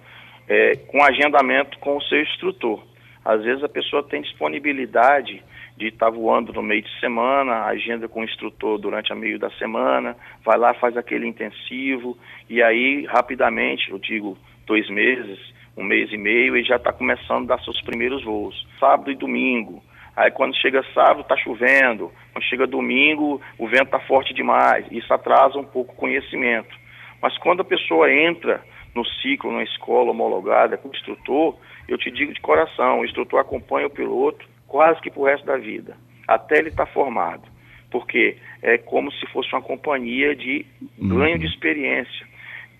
é, 0.50 0.76
com 0.76 1.02
agendamento 1.02 1.80
com 1.80 1.96
o 1.96 2.02
seu 2.02 2.22
instrutor. 2.22 2.84
Às 3.24 3.42
vezes 3.42 3.64
a 3.64 3.70
pessoa 3.70 4.04
tem 4.04 4.22
disponibilidade 4.22 5.42
de 5.78 5.88
estar 5.88 6.08
tá 6.08 6.12
voando 6.12 6.52
no 6.52 6.62
meio 6.62 6.82
de 6.82 7.00
semana, 7.00 7.68
agenda 7.68 8.10
com 8.10 8.20
o 8.20 8.26
instrutor 8.26 8.78
durante 8.78 9.14
o 9.14 9.16
meio 9.16 9.40
da 9.40 9.50
semana, 9.52 10.18
vai 10.44 10.58
lá, 10.58 10.74
faz 10.74 10.98
aquele 10.98 11.26
intensivo, 11.26 12.18
e 12.50 12.62
aí 12.62 13.06
rapidamente, 13.06 13.90
eu 13.90 13.98
digo 13.98 14.38
dois 14.68 14.90
meses, 14.90 15.40
um 15.78 15.86
mês 15.86 16.12
e 16.12 16.18
meio, 16.18 16.58
e 16.58 16.66
já 16.66 16.76
está 16.76 16.92
começando 16.92 17.50
a 17.50 17.56
dar 17.56 17.64
seus 17.64 17.82
primeiros 17.84 18.26
voos. 18.26 18.68
Sábado 18.78 19.10
e 19.10 19.16
domingo, 19.16 19.82
Aí 20.20 20.32
quando 20.32 20.54
chega 20.58 20.84
sábado 20.94 21.22
está 21.22 21.38
chovendo, 21.38 22.12
quando 22.34 22.44
chega 22.44 22.68
domingo 22.68 23.42
o 23.58 23.66
vento 23.70 23.86
está 23.86 24.02
forte 24.02 24.34
demais. 24.34 24.86
Isso 24.92 25.14
atrasa 25.14 25.58
um 25.58 25.64
pouco 25.64 25.94
o 25.94 25.96
conhecimento. 25.96 26.76
Mas 27.22 27.38
quando 27.38 27.62
a 27.62 27.64
pessoa 27.64 28.12
entra 28.12 28.62
no 28.94 29.06
ciclo, 29.06 29.50
na 29.50 29.64
escola 29.64 30.12
homologada 30.12 30.78
com 30.78 30.90
o 30.90 30.92
instrutor, 30.92 31.56
eu 31.88 31.98
te 31.98 32.12
digo 32.12 32.34
de 32.34 32.42
coração, 32.42 33.00
o 33.00 33.06
instrutor 33.06 33.40
acompanha 33.40 33.88
o 33.88 33.90
piloto 33.90 34.46
quase 34.68 35.00
que 35.00 35.10
para 35.10 35.22
o 35.22 35.26
resto 35.26 35.46
da 35.46 35.56
vida, 35.56 35.96
até 36.28 36.58
ele 36.60 36.68
estar 36.68 36.86
tá 36.86 36.92
formado. 36.92 37.44
Porque 37.90 38.36
é 38.62 38.78
como 38.78 39.10
se 39.14 39.26
fosse 39.28 39.50
uma 39.54 39.62
companhia 39.62 40.36
de 40.36 40.66
ganho 41.00 41.36
uhum. 41.36 41.40
de 41.40 41.46
experiência. 41.46 42.28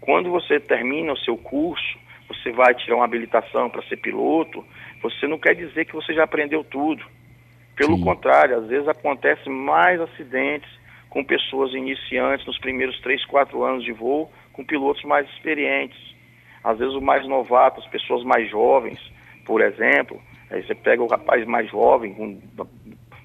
Quando 0.02 0.30
você 0.30 0.60
termina 0.60 1.14
o 1.14 1.18
seu 1.20 1.38
curso, 1.38 1.98
você 2.28 2.52
vai 2.52 2.76
tirar 2.76 2.98
uma 2.98 3.06
habilitação 3.06 3.70
para 3.70 3.82
ser 3.84 3.96
piloto, 3.96 4.66
você 5.02 5.26
não 5.26 5.40
quer 5.40 5.56
dizer 5.56 5.86
que 5.86 5.96
você 5.96 6.14
já 6.14 6.26
aprendeu 6.26 6.66
tudo. 6.66 7.02
Pelo 7.80 7.96
Sim. 7.96 8.04
contrário, 8.04 8.58
às 8.58 8.68
vezes 8.68 8.90
acontece 8.90 9.50
mais 9.50 10.02
acidentes 10.02 10.70
com 11.10 11.24
pessoas 11.24 11.74
iniciantes 11.74 12.46
nos 12.46 12.60
primeiros 12.60 13.00
3, 13.00 13.24
4 13.24 13.64
anos 13.64 13.86
de 13.86 13.94
voo, 13.94 14.30
com 14.52 14.66
pilotos 14.66 15.02
mais 15.06 15.26
experientes. 15.30 15.98
Às 16.62 16.78
vezes 16.78 16.94
o 16.94 17.00
mais 17.00 17.26
novato, 17.26 17.80
as 17.80 17.88
pessoas 17.88 18.22
mais 18.26 18.50
jovens, 18.52 19.00
por 19.46 19.62
exemplo, 19.62 20.22
aí 20.52 20.62
você 20.62 20.76
pega 20.76 21.02
o 21.02 21.08
rapaz 21.08 21.48
mais 21.48 21.72
jovem, 21.72 22.14
com 22.16 22.38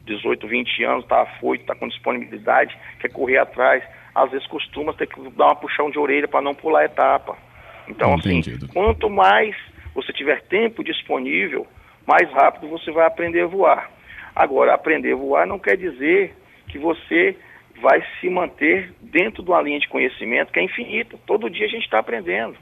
18, 0.06 0.46
20 0.46 0.84
anos, 0.84 1.02
está 1.02 1.22
afoito, 1.22 1.62
está 1.62 1.74
com 1.74 1.88
disponibilidade, 1.88 2.78
quer 3.00 3.10
correr 3.10 3.38
atrás, 3.38 3.82
às 4.14 4.30
vezes 4.30 4.46
costuma 4.46 4.92
ter 4.92 5.08
que 5.08 5.20
dar 5.30 5.46
uma 5.46 5.56
puxão 5.56 5.90
de 5.90 5.98
orelha 5.98 6.28
para 6.28 6.40
não 6.40 6.54
pular 6.54 6.82
a 6.82 6.84
etapa. 6.84 7.36
Então, 7.88 8.14
assim, 8.14 8.38
Entendido. 8.38 8.66
assim, 8.66 8.72
quanto 8.72 9.10
mais 9.10 9.56
você 9.92 10.12
tiver 10.12 10.42
tempo 10.42 10.84
disponível, 10.84 11.66
mais 12.06 12.30
rápido 12.30 12.68
você 12.68 12.92
vai 12.92 13.04
aprender 13.04 13.40
a 13.40 13.46
voar. 13.48 13.93
Agora, 14.34 14.74
aprender 14.74 15.12
a 15.12 15.16
voar 15.16 15.46
não 15.46 15.58
quer 15.58 15.76
dizer 15.76 16.34
que 16.68 16.78
você 16.78 17.36
vai 17.80 18.02
se 18.20 18.28
manter 18.28 18.92
dentro 19.00 19.42
de 19.42 19.50
uma 19.50 19.62
linha 19.62 19.80
de 19.80 19.88
conhecimento 19.88 20.52
que 20.52 20.58
é 20.58 20.62
infinita. 20.62 21.18
Todo 21.26 21.50
dia 21.50 21.66
a 21.66 21.68
gente 21.68 21.84
está 21.84 21.98
aprendendo. 21.98 22.56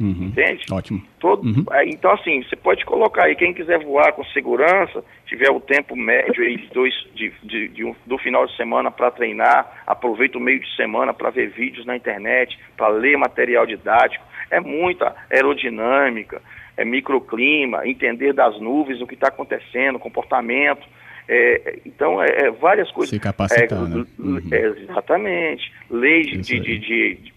Uhum. 0.00 0.28
Entende? 0.28 0.64
Ótimo. 0.70 1.02
Todo, 1.18 1.44
uhum. 1.44 1.64
Então, 1.86 2.12
assim, 2.12 2.42
você 2.44 2.54
pode 2.54 2.84
colocar 2.84 3.24
aí, 3.24 3.34
quem 3.34 3.52
quiser 3.52 3.80
voar 3.80 4.12
com 4.12 4.24
segurança, 4.26 5.04
tiver 5.26 5.50
o 5.50 5.60
tempo 5.60 5.96
médio 5.96 6.44
aí 6.44 6.56
de 6.56 6.68
dois, 6.68 6.94
de, 7.14 7.32
de, 7.42 7.68
de 7.68 7.84
um, 7.84 7.94
do 8.06 8.16
final 8.18 8.46
de 8.46 8.56
semana 8.56 8.92
para 8.92 9.10
treinar, 9.10 9.82
aproveita 9.86 10.38
o 10.38 10.40
meio 10.40 10.60
de 10.60 10.76
semana 10.76 11.12
para 11.12 11.30
ver 11.30 11.50
vídeos 11.50 11.84
na 11.84 11.96
internet, 11.96 12.56
para 12.76 12.88
ler 12.88 13.18
material 13.18 13.66
didático. 13.66 14.24
É 14.50 14.60
muita 14.60 15.16
aerodinâmica, 15.30 16.40
é 16.76 16.84
microclima, 16.84 17.86
entender 17.86 18.32
das 18.32 18.58
nuvens, 18.60 19.00
o 19.00 19.06
que 19.06 19.14
está 19.14 19.28
acontecendo, 19.28 19.98
comportamento. 19.98 20.86
É, 21.28 21.80
então, 21.84 22.22
é, 22.22 22.46
é, 22.46 22.50
várias 22.50 22.90
coisas. 22.90 23.10
Se 23.10 23.20
capacitar, 23.20 23.78
é, 23.78 23.88
né? 23.88 24.04
Uhum. 24.18 24.42
É, 24.50 24.66
exatamente. 24.66 25.70
Leis 25.90 26.46
de, 26.46 26.58
de, 26.58 26.78
de, 26.78 27.32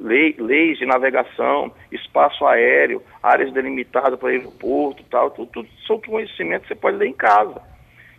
lei, 0.00 0.34
leis 0.38 0.78
de 0.78 0.86
navegação, 0.86 1.72
espaço 1.90 2.46
aéreo, 2.46 3.02
áreas 3.22 3.52
delimitadas 3.52 4.18
para 4.18 4.28
aeroporto, 4.28 5.02
tal, 5.10 5.30
tudo, 5.30 5.50
tudo 5.50 5.68
são 5.86 6.00
conhecimento 6.00 6.62
que 6.62 6.68
você 6.68 6.74
pode 6.76 6.98
ler 6.98 7.08
em 7.08 7.14
casa. 7.14 7.60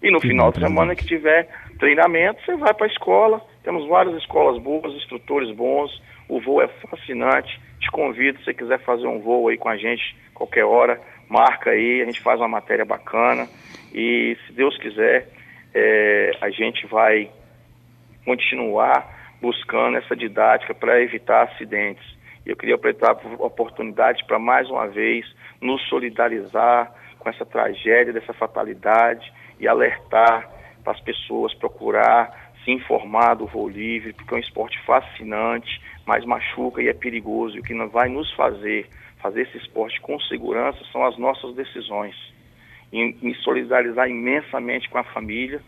E 0.03 0.11
no 0.11 0.19
que 0.19 0.27
final 0.27 0.51
de 0.51 0.59
semana 0.59 0.95
que 0.95 1.05
tiver 1.05 1.47
treinamento, 1.79 2.43
você 2.43 2.55
vai 2.55 2.73
para 2.73 2.87
a 2.87 2.89
escola. 2.89 3.41
Temos 3.63 3.87
várias 3.87 4.15
escolas 4.15 4.61
boas, 4.61 4.93
instrutores 4.95 5.55
bons. 5.55 6.01
O 6.27 6.41
voo 6.41 6.61
é 6.61 6.67
fascinante. 6.67 7.61
Te 7.79 7.89
convido, 7.91 8.39
se 8.39 8.45
você 8.45 8.53
quiser 8.53 8.79
fazer 8.79 9.07
um 9.07 9.19
voo 9.19 9.47
aí 9.47 9.57
com 9.57 9.69
a 9.69 9.77
gente, 9.77 10.15
qualquer 10.33 10.65
hora, 10.65 10.99
marca 11.29 11.69
aí, 11.69 12.01
a 12.01 12.05
gente 12.05 12.19
faz 12.19 12.39
uma 12.39 12.47
matéria 12.47 12.83
bacana. 12.83 13.47
E 13.93 14.37
se 14.45 14.53
Deus 14.53 14.77
quiser, 14.77 15.27
é, 15.73 16.31
a 16.41 16.49
gente 16.49 16.85
vai 16.87 17.29
continuar 18.25 19.35
buscando 19.41 19.97
essa 19.97 20.15
didática 20.15 20.73
para 20.73 21.01
evitar 21.01 21.43
acidentes. 21.43 22.05
Eu 22.45 22.55
queria 22.55 22.75
aproveitar 22.75 23.11
a 23.11 23.45
oportunidade 23.45 24.23
para 24.25 24.39
mais 24.39 24.69
uma 24.69 24.87
vez 24.87 25.25
nos 25.59 25.81
solidarizar 25.89 26.93
com 27.19 27.29
essa 27.29 27.45
tragédia, 27.45 28.13
dessa 28.13 28.33
fatalidade 28.33 29.31
e 29.59 29.67
alertar 29.67 30.49
para 30.83 30.93
as 30.93 30.99
pessoas 31.01 31.53
procurar 31.53 32.51
se 32.63 32.71
informar 32.71 33.35
do 33.35 33.47
voo 33.47 33.69
livre, 33.69 34.13
porque 34.13 34.33
é 34.33 34.37
um 34.37 34.39
esporte 34.39 34.79
fascinante, 34.85 35.81
mas 36.05 36.25
machuca 36.25 36.81
e 36.81 36.87
é 36.87 36.93
perigoso. 36.93 37.57
E 37.57 37.59
o 37.59 37.63
que 37.63 37.73
vai 37.87 38.09
nos 38.09 38.31
fazer 38.33 38.87
fazer 39.21 39.43
esse 39.43 39.57
esporte 39.57 40.01
com 40.01 40.19
segurança 40.21 40.79
são 40.91 41.05
as 41.05 41.17
nossas 41.17 41.53
decisões. 41.55 42.15
E 42.91 43.15
me 43.21 43.33
solidarizar 43.35 44.09
imensamente 44.09 44.89
com 44.89 44.97
a 44.97 45.03
família, 45.03 45.61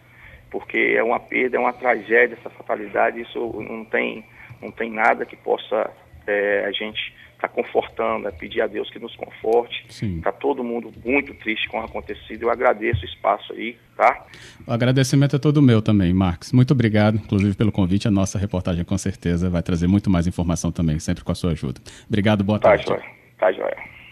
porque 0.52 0.96
é 0.96 1.04
uma 1.04 1.20
perda, 1.20 1.58
é 1.58 1.60
uma 1.60 1.74
tragédia 1.74 2.38
essa 2.40 2.50
fatalidade, 2.50 3.22
isso 3.22 3.40
não 3.62 3.86
tem, 3.86 4.26
não 4.62 4.72
tem 4.72 4.92
nada 4.92 5.26
que 5.26 5.36
possa 5.36 5.90
é, 6.28 6.66
a 6.66 6.72
gente 6.72 7.14
estar 7.44 7.48
tá 7.48 7.50
confortando, 7.50 8.28
é 8.28 8.32
pedir 8.32 8.62
a 8.62 8.68
Deus 8.68 8.90
que 8.90 9.00
nos 9.00 9.16
conforte. 9.16 9.86
Está 9.90 10.32
todo 10.32 10.64
mundo 10.64 10.92
muito 11.04 11.34
triste 11.36 11.68
com 11.68 11.80
o 11.80 11.84
acontecido. 11.84 12.44
Eu 12.44 12.50
agradeço 12.50 13.02
o 13.02 13.06
espaço 13.06 13.52
aí, 13.54 13.78
tá? 13.98 14.26
O 14.66 14.72
agradecimento 14.72 15.36
é 15.36 15.40
todo 15.40 15.62
meu 15.62 15.82
também, 15.82 16.14
Marcos. 16.14 16.54
Muito 16.54 16.72
obrigado, 16.72 17.16
inclusive, 17.16 17.56
pelo 17.56 17.72
convite. 17.72 18.08
A 18.08 18.12
nossa 18.12 18.40
reportagem 18.40 18.86
com 18.86 18.98
certeza 18.98 19.50
vai 19.50 19.62
trazer 19.62 19.88
muito 19.88 20.10
mais 20.10 20.26
informação 20.26 20.72
também, 20.72 21.00
sempre 21.00 21.24
com 21.24 21.32
a 21.32 21.36
sua 21.36 21.52
ajuda. 21.52 21.82
Obrigado, 22.08 22.44
boa 22.44 22.60
tá, 22.60 22.70
tarde. 22.70 22.86
Joia. 22.86 23.04
Tá, 23.38 23.52
joia. 23.52 24.03